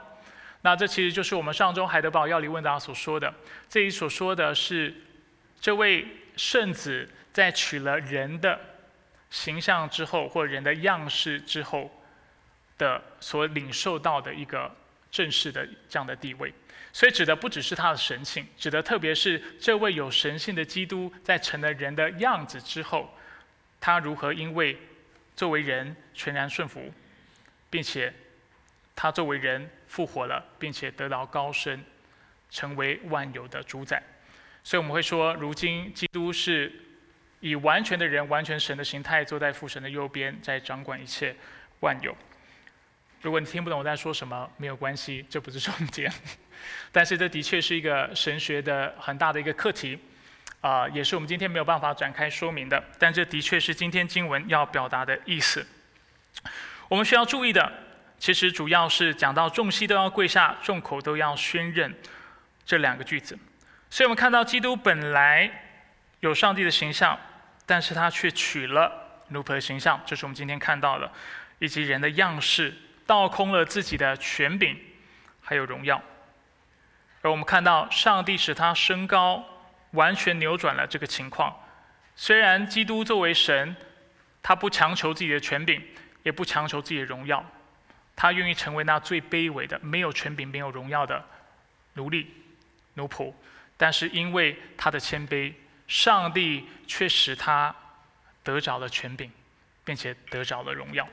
[0.62, 3.34] 那这其实就是我们上周海德堡要理问答所说的，
[3.68, 4.94] 这里所说的是
[5.60, 6.08] 这位
[6.38, 8.60] 圣子在取了人的
[9.32, 11.90] 形象之后，或人的样式之后
[12.78, 14.72] 的所领受到的一个
[15.12, 16.52] 正式的这样的地位。
[16.94, 23.10] 所以指的不只是他的神性，指的特别是这位有神性的基督，在成了人的样子之后，
[23.80, 24.78] 他如何因为
[25.36, 26.94] 作为人全然顺服，
[27.70, 28.14] 并且
[28.94, 31.82] 他作为人复活了，并且得到高升，
[32.50, 34.04] 成为万有的主宰。
[34.64, 36.72] 所以我们会说，如今基督是
[37.40, 41.34] 以完全的人、完全神的形态坐在父神的右边，在掌管一切
[41.80, 42.16] 万有。
[43.22, 46.12] 如果你听不懂我在说什么，没有关系，这不是重点。
[46.92, 49.98] 但是这的确是一个神学的很大的一个课题，
[50.60, 52.84] 啊，也是我们今天没有办法展开说明的。
[52.98, 55.66] 但这的确是今天经文要表达的意思。
[56.90, 57.72] 我们需要注意的，
[58.18, 61.96] 其实主要是讲到众膝都要跪下，众口都要宣认
[62.66, 63.38] 这两个句子。
[63.92, 65.50] 所以我们看到基督本来
[66.22, 67.20] 有上帝的形象，
[67.68, 71.12] 但是他却取了奴仆的形象，这是我们今天看到的，
[71.60, 72.74] 以及人的样式。
[73.12, 74.80] 倒空了自己的权柄，
[75.42, 76.02] 还有荣耀，
[77.22, 79.44] 而我们看到上帝使他升高，
[79.92, 81.54] 完全扭转了这个情况。
[82.16, 83.76] 虽然基督作为神，
[84.42, 85.86] 他不强求自己的权柄，
[86.24, 87.46] 也不强求自己的荣耀，
[88.16, 91.22] 他愿意成为那最卑微的、没有权柄、没有荣耀的
[91.96, 92.34] 奴隶、
[92.94, 93.34] 奴仆。
[93.76, 95.54] 但是因为他的谦卑，
[95.86, 97.76] 上帝却使他
[98.42, 99.30] 得着了权柄，
[99.84, 101.06] 并且得着了荣耀。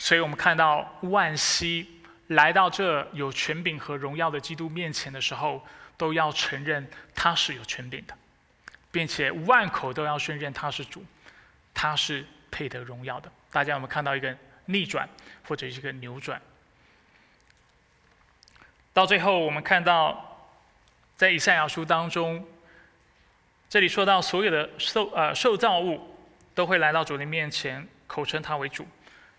[0.00, 5.62] 所以我们看到万西来到这有权柄和荣耀的基督面前的时候，
[5.98, 8.14] 都要承认他是有权柄的，
[8.90, 11.04] 并且万口都要宣认他是主。
[11.74, 13.30] 他是配得荣耀的。
[13.52, 14.34] 大家有没有看到一个
[14.64, 15.06] 逆转
[15.46, 16.40] 或者一个扭转？
[18.94, 20.50] 到最后，我们看到
[21.14, 22.42] 在以赛亚书当中，
[23.68, 26.16] 这里说到所有的受呃受造物
[26.54, 28.86] 都会来到主的面前，口称他为主。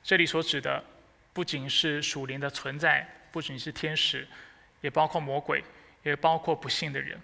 [0.04, 0.84] 这里所指的
[1.34, 4.28] 不仅是属灵的存在，不仅是天使，
[4.82, 5.64] 也包括魔鬼，
[6.04, 7.20] 也包括不幸的人。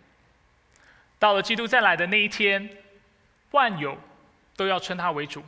[1.19, 2.69] 到了基督再来的那一天，
[3.51, 3.97] 万有
[4.55, 5.43] 都要称他为主。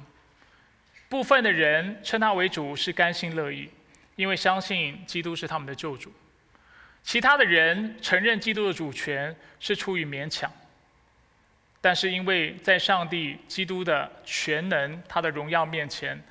[1.07, 3.69] 部分的人称他为主是甘心乐意，
[4.15, 6.09] 因为相信基督是他们的救主；
[7.03, 10.51] 其他的人承认基督的主权是出于勉强。
[11.81, 16.21] 但是因为在上帝基督的全能、他的荣耀面前，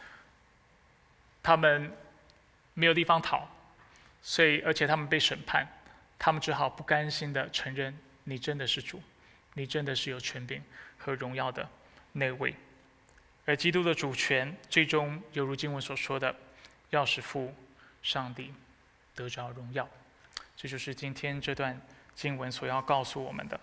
[1.42, 1.92] 他们
[2.74, 3.48] 没有地方逃，
[4.22, 5.66] 所以而且他们被审判，
[6.18, 9.02] 他们只好不甘心的承认你真的是主。
[9.54, 10.62] 你真的是有权柄
[10.98, 11.68] 和荣耀的
[12.12, 12.54] 那位，
[13.44, 16.32] 而基督的主权最终犹如经文所说的，
[16.90, 17.52] 要使父
[18.00, 18.54] 上帝
[19.16, 19.88] 得着荣耀。
[20.56, 21.80] 这就是今天这段
[22.14, 23.58] 经文所要告诉我们的。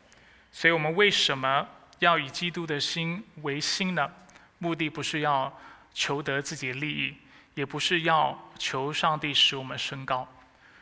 [0.52, 1.66] 所以，我们为什么
[2.00, 4.12] 要以基督的心为心呢？
[4.58, 5.62] 目的不是要
[5.94, 7.16] 求得自己的利益，
[7.56, 10.28] 也不是要求上帝使我们升高。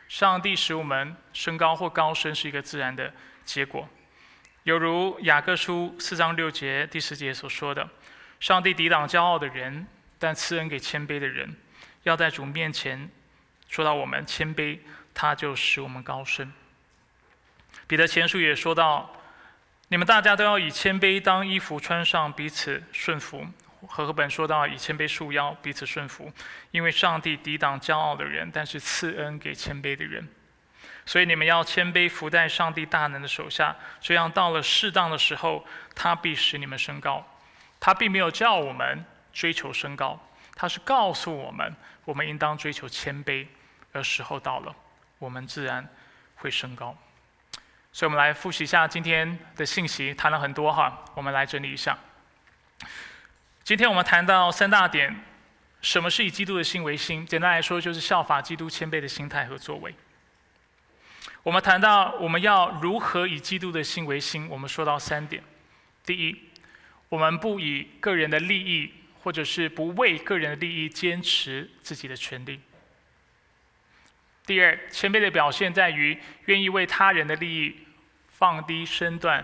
[0.06, 3.12] 上帝使我们升高或高升是一个自然的
[3.44, 3.88] 结果。
[4.64, 7.88] 有如雅各书四章六节第十节所说的
[8.38, 9.86] ：“上帝抵挡骄傲的人，
[10.18, 11.56] 但赐恩给谦卑的人。
[12.02, 13.10] 要在主面前
[13.68, 14.78] 说到我们谦卑，
[15.14, 16.52] 他就使我们高升。”
[17.86, 19.10] 彼得前书也说到
[19.88, 23.46] ：“你们大家都要以谦卑当衣服穿上，彼此顺服。”
[23.88, 26.32] 和合本说到：“以谦卑束腰，彼此顺服。”
[26.72, 30.28] 因为上帝抵挡骄傲的人，但是赐恩给谦卑的人。
[31.06, 37.26] 所以你们要谦卑，伏在上帝大能的手下，这样到了适当的时候，他必使你们升高。
[37.78, 40.18] 他并没有叫我们追求升高，
[40.54, 41.74] 他是告诉我们，
[42.04, 43.46] 我们应当追求谦卑。
[43.92, 44.74] 而时候到了，
[45.20, 45.88] 我们自然
[46.34, 46.96] 会升高。
[47.92, 51.96] 所以，我们来复习一下今天的信息，谈了很多哈，我们来整理一下。
[53.64, 55.24] 今天我们谈到三大点：
[55.80, 57.24] 什么是以基督的心为心？
[57.24, 59.94] 简单来说，就是效法基督谦卑的心态和作为。
[61.42, 65.42] 我们谈到我们要如何以基督的心为心，我们说到三点：
[66.04, 66.50] 第一，
[67.08, 68.92] 我们不以个人的利益，
[69.22, 72.58] 或者是不为个人的利益坚持自己的权利；
[74.44, 77.78] 第二，谦卑的表现在于愿意为他人的利益
[78.28, 79.42] 放低身段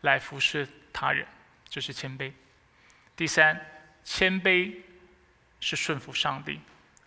[0.00, 1.24] 来服侍他人，
[1.68, 2.32] 这是谦卑；
[3.20, 3.54] 第三，
[4.02, 4.74] 谦卑
[5.60, 6.58] 是顺服上帝，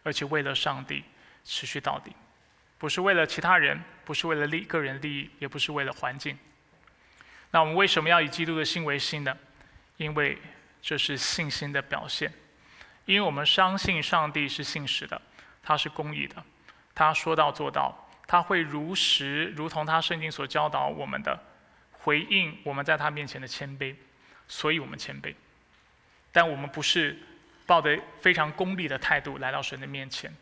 [0.03, 1.03] 而且为了上帝
[1.43, 2.15] 持续到底。
[2.77, 6.37] 不是为了其他人，不是为了利个人利益，也不是为了环境。
[7.49, 9.35] 那我们为什么要以基督的心为心呢？
[9.97, 10.37] 因为
[10.83, 12.31] 这是信心的表现。
[13.05, 15.19] 因为我们相信上帝是信实的，
[15.63, 16.45] 他是公义的，
[16.93, 21.43] 他说到做到，他会如实如同他圣经所教导我们的
[21.91, 23.95] 回应我们在他面前的谦卑，
[24.47, 25.33] 所以我们谦卑。
[26.33, 27.17] 但我们不是
[27.65, 30.35] 抱着非常功利的态度来到神的面前。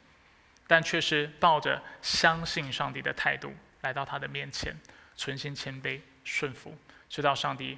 [0.67, 4.73] 但却是抱着相信上帝的态度来到他的面前，
[5.17, 6.77] 存心谦卑顺服，
[7.09, 7.77] 知道上帝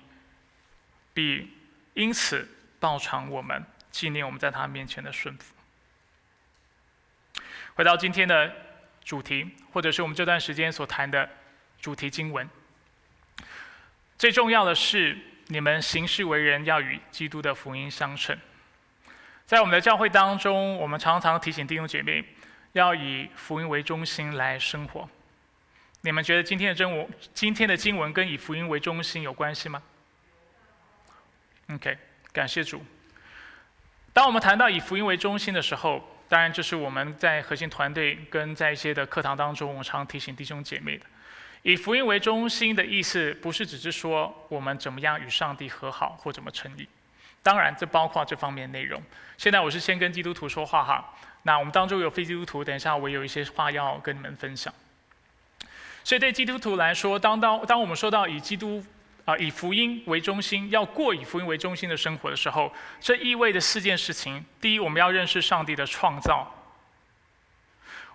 [1.11, 1.51] 必
[1.95, 2.47] 因此
[2.79, 5.55] 报偿我们，纪念我们在他面前的顺服。
[7.73, 8.55] 回到今天的
[9.03, 11.27] 主题，或者是我们这段时间所谈的
[11.81, 12.47] 主题经文，
[14.19, 18.37] 最重要的是你们行事为人要与基督的福音相称。
[19.45, 22.23] 在我们的教会当中，我们常常提醒弟兄姐妹。
[22.73, 25.07] 要以福音为中心来生活。
[26.01, 29.79] 你们觉得今天的真文、今天的经文跟以福音为中心有关系吗
[31.69, 31.95] ？OK，
[32.31, 32.83] 感谢主。
[34.11, 41.05] 当我们谈到以福音为中心的时候，当然这是我们在核心团队跟在一些的课堂当中，我常提醒弟兄姐妹的。
[41.63, 46.87] 以福音为中心的意思，不是只是说我们怎么样与上帝和好或怎么称义。
[47.41, 49.01] 当然，这包括这方面内容。
[49.37, 51.13] 现在我是先跟基督徒说话哈。
[51.43, 54.73] 那我们当中有非基督徒，等一下我有一些话要跟你们分享。
[56.05, 58.81] 所以对基督徒来说，当当当我们说到以基督
[59.25, 66.47] 啊以福音为中心，要过以福音为中心的生活的时候，这意味着四件事情：第一，我们要认识上帝的创造；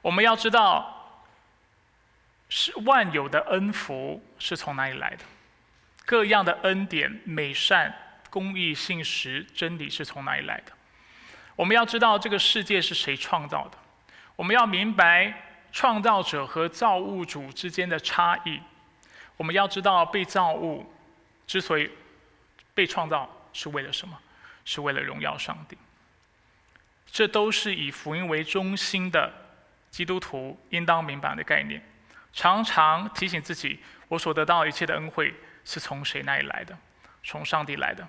[0.00, 0.97] 我们要知道
[2.48, 5.24] 是万有的恩福是从哪里来的，
[6.06, 7.94] 各样的恩典、美善、
[8.30, 10.72] 公义、信实、真理是从哪里来的。
[11.56, 13.78] 我们要知道这个世界是谁创造的，
[14.36, 15.32] 我们要明白
[15.72, 18.60] 创造者和造物主之间的差异。
[19.36, 20.90] 我们要知道被造物
[21.46, 21.90] 之所以
[22.74, 24.18] 被创造是为了什么，
[24.64, 25.76] 是为了荣耀上帝。
[27.10, 29.32] 这都是以福音为中心的
[29.90, 31.82] 基督徒应当明白的概念。
[32.32, 36.76] 常常提醒自己，我所得到一切的恩惠是从谁那里来的？
[37.24, 38.06] 从上帝来的。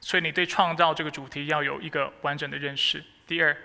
[0.00, 3.02] 所以你对创造这个主题要有一个完整的认识。
[3.26, 3.56] 第二，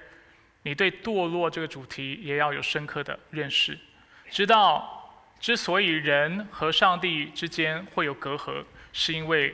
[0.63, 3.78] 你对堕落这个主题也要有深刻的认识，
[4.30, 8.63] 知道之所以人和上帝之间会有隔阂，
[8.93, 9.53] 是因为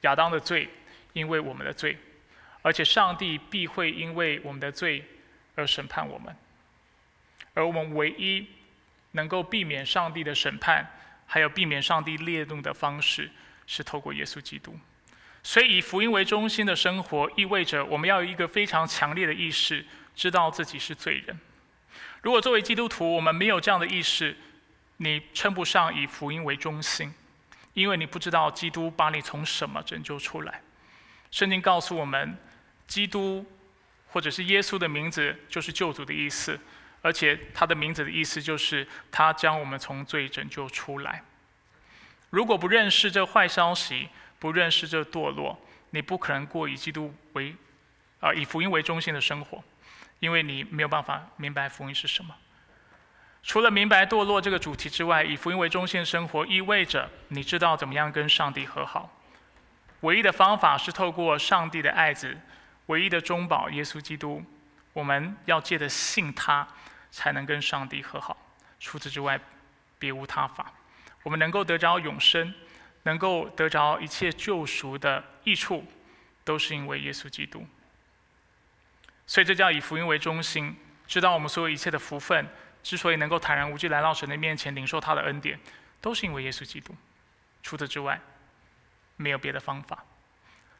[0.00, 0.68] 亚当的罪，
[1.12, 1.96] 因为我们的罪，
[2.62, 5.04] 而且上帝必会因为我们的罪
[5.54, 6.34] 而审判我们，
[7.54, 8.46] 而我们唯一
[9.16, 10.86] 能够避免上帝的审判，
[11.26, 13.28] 还有避免上帝烈怒的方式，
[13.66, 14.78] 是透过耶稣基督。
[15.42, 21.38] 所以，以福音为中心的生活，意味着我们要有一个非常强烈的意识，知道自己是罪人。
[22.22, 24.36] 如果作为基督徒，我们没有这样的意识，
[24.98, 27.14] 你称不上以福音为中心，
[27.74, 30.60] 因为你不知道基督把你从什么拯救出来。
[31.30, 32.36] 圣经告诉我们，
[32.86, 33.46] 基督
[34.08, 36.58] 或者是耶稣的名字就是救主的意思，
[37.02, 41.22] 而且他的名字的意思就是他将我们从罪拯救出来。
[42.30, 45.58] 如果不认识这坏消息，不认识这堕落，
[45.90, 47.54] 你不可能过以基督为，
[48.20, 49.62] 啊，以福音为中心的生活，
[50.18, 52.34] 因为你没有办法明白福音是什么。
[53.42, 59.08] 除了明白堕落这个主题之外，以福音为中心的生活意味着你知道怎么样跟上帝和好。
[60.00, 62.36] 唯一的方法是透过上帝的爱子，
[62.86, 64.44] 唯一的中保耶稣基督。
[64.92, 66.66] 我们要借着信他，
[67.16, 68.36] 才能跟上帝和好。
[68.78, 69.40] 除此之外，
[69.98, 70.70] 别无他法。
[71.22, 72.52] 我们能够得着永生。
[73.06, 75.84] 能够得着一切救赎的益处，
[76.42, 77.64] 都是因为耶稣基督。
[79.28, 82.48] 所以这叫以福音为中心，知道我们所有一切的福分，
[82.82, 85.56] 之所以能够坦然无惧来到神的面前领受他的恩典，
[86.00, 86.92] 都是因为耶稣基督。
[87.62, 88.20] 除此之外，
[89.14, 90.04] 没有别的方法。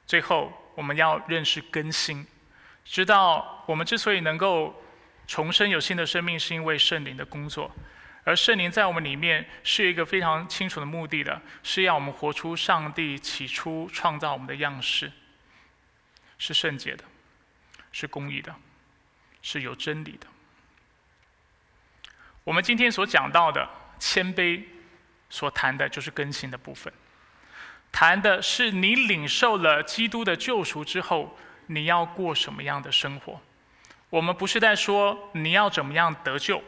[0.05, 2.27] 最后，我们要认识更新，
[2.85, 4.75] 知道我们之所以能够
[5.27, 7.71] 重生有新的生命，是因为圣灵的工作。
[8.25, 15.13] 而圣灵在我们里面是一个非常清楚的目的的，是要我们活出上帝起初创造我们的样式，
[16.37, 17.05] 是圣洁的，
[17.93, 18.53] 是公义的，
[19.43, 20.27] 是有真理的。
[22.43, 23.69] 我们今天所讲到的
[24.01, 24.65] 谦卑，
[25.31, 26.93] 所谈的就是更新的部分，
[27.93, 33.41] 谈的是你领受了基督的救赎之后，你要过什么样的生活。
[34.11, 36.63] 我们不是在说你要怎么样得救。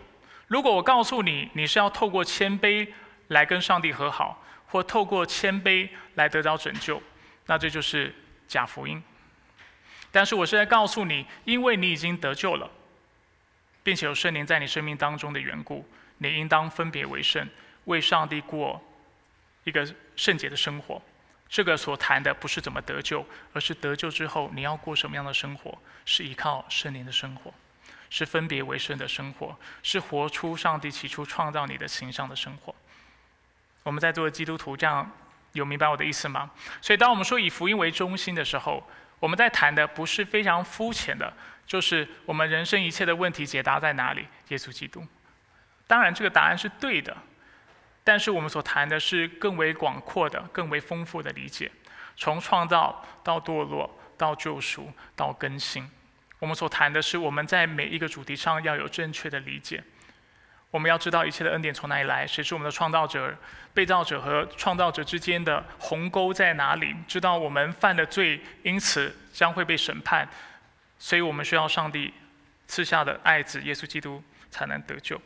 [0.47, 2.89] 如果我告诉你，你是要透过谦卑
[3.29, 7.03] 来跟上帝和好，或透过谦卑来得到拯救，
[7.47, 8.15] 那这就是
[8.47, 9.03] 假福音。
[10.11, 12.71] 但是我是在告诉你，因为你已经得救了，
[13.83, 15.87] 并且有圣灵在你生命当中的缘故，
[16.17, 17.47] 你应当分别为圣，
[17.85, 18.83] 为上帝过
[19.65, 19.87] 一个
[20.17, 21.01] 圣洁的生活。
[21.49, 27.53] 这个所谈的不是怎么得救，而是得救之后你要过什么样的生活，是依靠圣灵的生活。
[28.11, 32.75] 是分别为圣的生活，是活出上帝起初创造你的形象的生活。
[33.83, 35.13] 我们在做基督徒，这样
[35.53, 36.51] 有明白我的意思吗？
[36.81, 38.83] 所以，当我们说以福音为中心的时候，
[39.21, 41.31] 我们在谈的不是非常肤浅的，
[41.67, 44.27] 就是我们人生一切的问题解答在哪里？
[44.49, 45.07] 耶稣基督。
[45.87, 47.15] 当然，这个答案是对的，
[48.09, 51.71] 但是我们所谈的是更为广阔的、更为丰富的理解，
[52.17, 55.87] 从创造到堕落，到救赎，到更新。
[56.39, 59.85] 我们所谈的是，我们在每一个主题上要有正确的理解。
[60.71, 63.37] 我们要知道一切的恩典从哪里来，谁是我们的创造者、
[63.75, 66.97] 被造者和创造者之间的鸿沟在哪里？
[67.07, 70.27] 知道我们犯的罪，因此将会被审判，
[70.99, 72.15] 所以我们需要上帝
[72.67, 75.21] 赐下的爱子耶稣基督才能得救。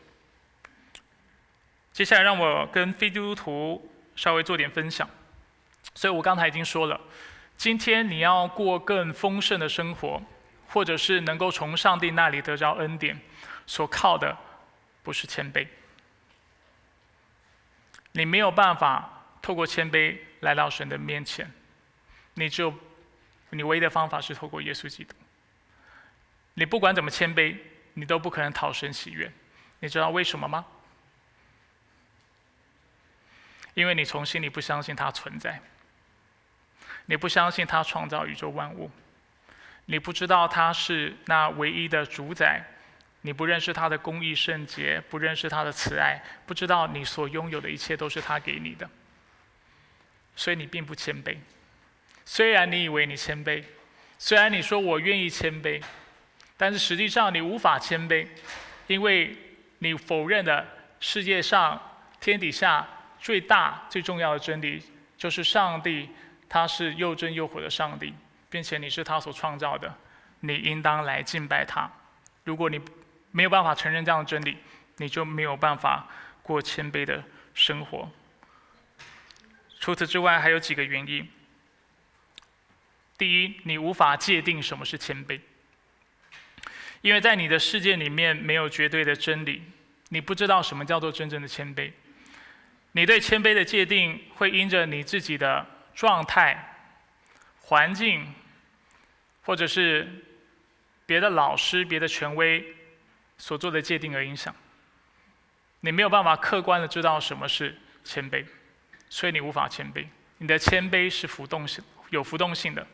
[1.92, 5.08] 接下来，让我跟非基督徒稍微做点分享。
[5.94, 7.00] 所以我刚才已经说了，
[7.56, 10.22] 今天你要过更丰盛的生活。
[10.72, 13.20] 或者是能够从上帝那里得着恩典，
[13.66, 14.34] 所靠的
[15.02, 15.68] 不是谦卑。
[18.12, 21.52] 你没有办法透过谦卑来到神的面前，
[22.32, 22.72] 你只有
[23.50, 25.14] 你唯一的方法是透过耶稣基督。
[26.54, 27.54] 你不管怎么谦卑，
[27.92, 29.30] 你都不可能讨神喜悦。
[29.80, 30.64] 你知道为什么吗？
[33.74, 35.60] 因为你从心里不相信他存在，
[37.06, 38.90] 你不相信他创造宇宙万物。
[39.86, 42.62] 你不知道他是那唯一的主宰，
[43.22, 48.88] 你不认识他的公义圣洁，不认识他的慈爱，不知道你所拥有的一切都是他给你的，
[50.36, 51.36] 所以你并不谦卑。
[52.24, 53.64] 虽然你以为你谦卑，
[54.18, 55.82] 虽然你说我愿意谦卑，
[56.56, 58.28] 但是实际上你无法谦卑，
[58.86, 59.36] 因为
[59.80, 60.64] 你否认的
[61.00, 61.80] 世界上
[62.20, 62.86] 天底下
[63.22, 64.82] 最大最重要的真理，
[65.16, 66.10] 就是上帝
[66.46, 68.12] 他是又真又活的上帝。
[68.50, 69.96] 并且你是他所创造的，
[70.40, 71.90] 你应当来敬拜他。
[72.44, 72.78] 如果你
[73.30, 74.58] 没有办法承认这样的真理，
[74.98, 76.06] 你就没有办法
[76.42, 78.10] 过谦卑的生活。
[79.80, 81.26] 除此之外，还有几个原因。
[83.16, 85.40] 第一，你无法界定什么是谦卑，
[87.00, 89.62] 因为在你的世界里面没有绝对的真理，
[90.10, 91.90] 你不知道什么叫做真正的谦卑。
[92.92, 96.76] 你对谦卑的界定会因着你自己的状态、
[97.60, 98.26] 环境，
[99.42, 100.06] 或者是
[101.06, 102.64] 别的老师、别的权威
[103.38, 104.54] 所做的界定而影响。
[105.80, 107.74] 你没有办法客观的知道什么是
[108.04, 108.44] 谦卑，
[109.08, 110.06] 所以你无法谦卑。
[110.38, 112.86] 你的谦卑是浮动性、有浮动性的，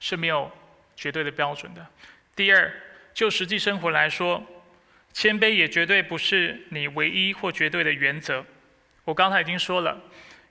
[0.00, 0.50] 是没有
[0.96, 1.86] 绝对的标准的。
[2.34, 2.72] 第二，
[3.14, 4.44] 就实际生活来说，
[5.12, 8.44] 谦卑也绝对不是你唯一或绝对的原则。
[9.10, 10.00] 我刚才已经说了，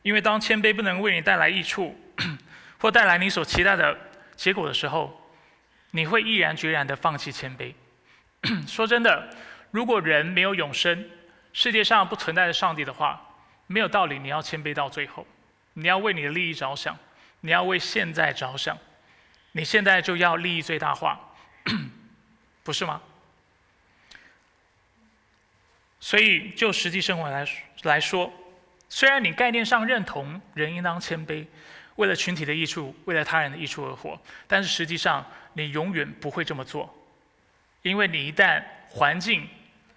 [0.01, 1.97] 因为当谦卑不能为你带来益处，
[2.78, 3.97] 或带来你所期待的
[4.36, 5.32] 结果的时候，
[5.91, 7.74] 你会毅然决然的放弃谦卑。
[8.68, 9.30] 说真的，
[9.72, 11.10] 如果人没有永生，
[11.53, 13.26] 世界上不存在的上帝的话，
[13.68, 15.26] 没有道理你要谦卑到最后。
[15.76, 16.97] 你要为你的利益着想，
[17.39, 18.78] 你要为现在着想，
[19.53, 21.18] 你现在就要利益最大化，
[22.64, 23.01] 不是吗？
[26.01, 27.47] 所以就实际生活来
[27.84, 28.34] 来说。
[28.90, 31.46] 虽然你概念上认同人应当谦卑，
[31.96, 35.24] 为了群体的益处，为了他人的益处而活，但是实际上
[35.54, 36.92] 你永远不会这么做，
[37.84, 39.48] 因为你一旦环境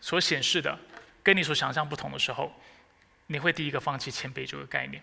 [0.00, 0.78] 所显示的
[1.22, 2.52] 跟你所想象不同的时候，
[3.28, 5.02] 你会第一个放弃谦卑这个概念，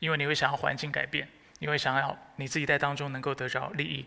[0.00, 1.28] 因为你会想要环境改变，
[1.60, 4.04] 你会想要你自己在当中能够得着利益，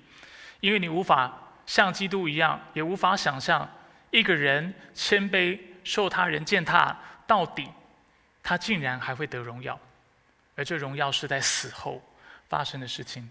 [0.59, 3.69] 因为你无法像基督一样，也无法想象
[4.09, 7.69] 一个人谦卑受他人践踏到底。
[8.43, 9.79] 他竟然还会得荣耀，
[10.55, 12.01] 而这荣耀是在死后
[12.49, 13.29] 发生的事情。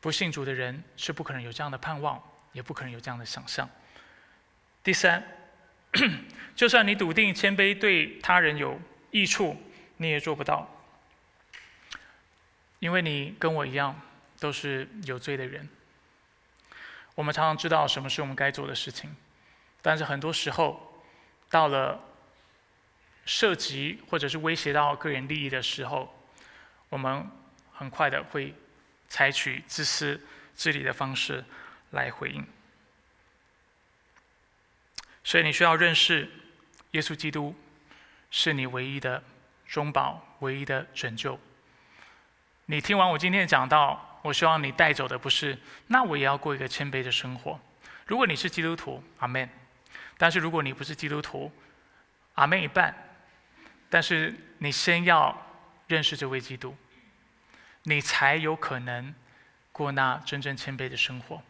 [0.00, 3.68] 不信主的人是不可能有这样的盼望，也不可能有这样的想象。
[4.82, 5.22] 第三，
[6.54, 9.60] 就算你笃定谦卑对他人有益处，
[9.96, 10.68] 你也做不到，
[12.78, 14.00] 因为你跟我一样
[14.38, 15.68] 都是有罪的人。
[17.14, 19.14] 我们常常知道什么是我们该做的事情，
[19.82, 21.02] 但是很多时候
[21.50, 22.00] 到了。
[23.24, 26.12] 涉及或者是威胁到个人利益的时候，
[26.88, 27.30] 我们
[27.72, 28.54] 很快的会
[29.08, 30.20] 采取自私
[30.54, 31.44] 自利的方式
[31.90, 32.44] 来回应。
[35.24, 36.28] 所以你需要认识
[36.90, 37.54] 耶稣基督
[38.30, 39.22] 是你唯一的
[39.66, 41.38] 中保、唯一的拯救。
[42.66, 45.56] 你听完我今天讲道，我希望你带走的不是
[45.86, 47.58] 那我也要过一个谦卑的生活。
[48.06, 49.48] 如果你是基督徒，阿门。
[50.18, 51.50] 但是如果你不是基督徒，
[52.34, 52.94] 阿门一半。
[53.92, 55.36] 但是你先要
[55.86, 56.74] 认识这位基督，
[57.82, 59.14] 你才有可能
[59.70, 61.42] 过那真正谦卑的生活。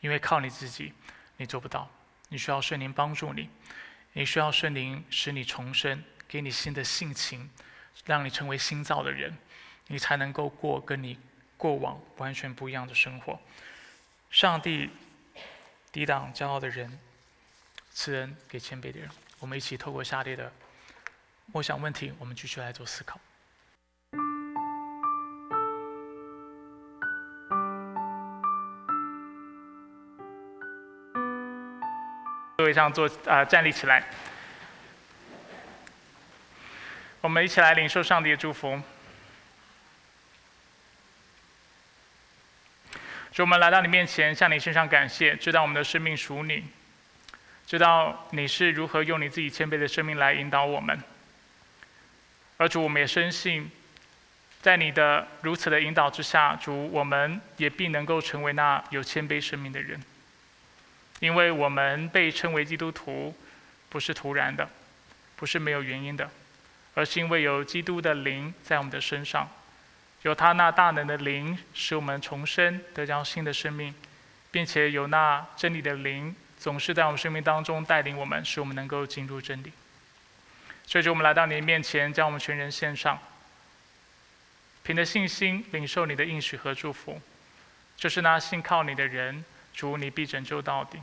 [0.00, 0.92] 因为靠你自己，
[1.36, 1.88] 你做不到。
[2.30, 3.48] 你需要圣灵帮助你，
[4.12, 7.48] 你需要圣灵使你重生，给你新的性情，
[8.04, 9.38] 让你成为新造的人，
[9.86, 11.16] 你才能够过跟你
[11.56, 13.40] 过往完全不一样的生活。
[14.32, 14.90] 上帝
[15.92, 16.98] 抵挡骄傲的人，
[17.92, 19.08] 赐恩给谦卑的人。
[19.38, 20.52] 我们一起透过下列的。
[21.52, 23.20] 我想问题，我们继续来做思考。
[32.56, 34.04] 座位上坐啊，站立起来。
[37.20, 38.80] 我们一起来领受上帝的祝福。
[43.32, 46.64] 主，我们来到你面前，向你身上感谢，知道我们的生命属你，
[47.66, 51.00] 知道你是如何用你自己谦卑的生命来引导我们。
[52.64, 53.70] 而主，我们也深信，
[54.62, 60.02] 在你的如此的引导之下，主，我们也必能够成为那有谦卑生命的人。
[61.20, 63.36] 因为我们被称为基督徒，
[63.90, 64.66] 不是突然的，
[65.36, 66.30] 不是没有原因的，
[66.94, 69.46] 而是因为有基督的灵在我们的身上，
[70.22, 73.94] 有他那大能的灵使我们重生，得着新的生命，
[74.50, 79.70] 并且有那真理的灵总是在我们生命当中带领我们，使我们能够进入真理。
[80.86, 83.18] 所以，我们来到你面前，将我们全人献上，
[84.82, 87.20] 凭着信心领受你的应许和祝福。
[87.96, 90.98] 就是那信靠你的人，主你必拯救到底。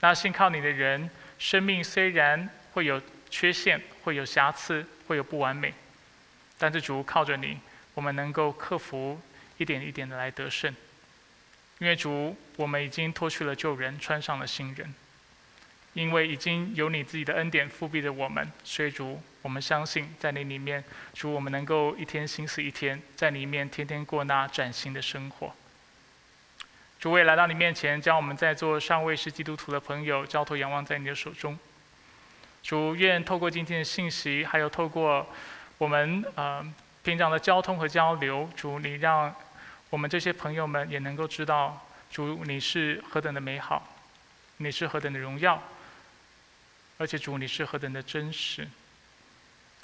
[0.00, 5.74] 那信靠你的人，生命虽然会有缺陷，会有瑕疵，会有不完美，
[6.58, 7.58] 但是主靠着你，
[7.94, 9.20] 我们能够克服，
[9.58, 10.74] 一点一点的来得胜。
[11.78, 14.94] 因为主，我们已经脱去了旧人，穿上了新人。
[15.94, 20.84] 因为已经有你自己的恩典复庇着我们，所以主，我们相信在你里面，
[21.14, 25.52] 主我们能够一天心思一天，在里面天天过那崭新的生活。
[26.98, 31.58] 主，我也来到你面前，将我们在座尚未是基督徒的朋友交托仰望在你的手中。
[32.62, 35.26] 主，愿透过今天的信息，还有透过
[35.78, 36.62] 我们呃
[37.02, 39.34] 平常的交通和交流，主，你让
[39.88, 43.88] 我们这些朋友们也能够知道，主你是何等的美好，
[44.58, 45.60] 你是何等的荣耀，
[47.00, 48.68] 而且主你是何等的真实，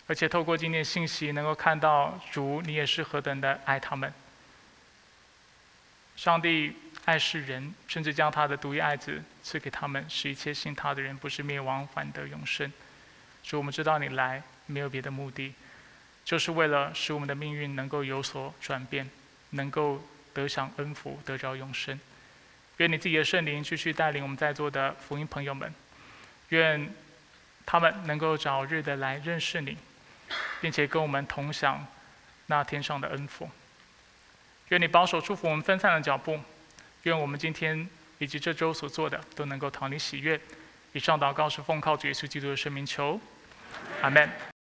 [0.06, 4.12] 而且透过今天信息，能够看到主你也是何等的爱他们。
[6.14, 6.76] 上帝
[7.06, 12.70] 爱世人，甚至将他的独一爱子赐给他们，使一切信他的人不是灭亡，反得永生。
[13.42, 15.54] 主，我们知道你来没有别的目的，
[16.22, 19.08] 就是为了使我们的命运能够有所转变，
[19.50, 21.98] 能够得享恩福，得着永生。
[22.76, 25.72] 愿你自己的圣灵继续带领我们在座的福音朋友们，
[26.50, 26.94] 愿
[27.66, 29.76] 他们能够早日的来认识你，
[30.60, 31.84] 并且跟我们同享
[32.46, 33.50] 那天上的恩福。
[34.68, 36.40] 愿你保守祝福我们分散的脚步，
[37.02, 37.88] 愿我们今天
[38.18, 40.40] 以及这周所做的都能够讨你喜悦。
[40.92, 43.20] 以上祷告是奉靠主耶稣基督的圣名求，
[44.00, 44.55] 阿门。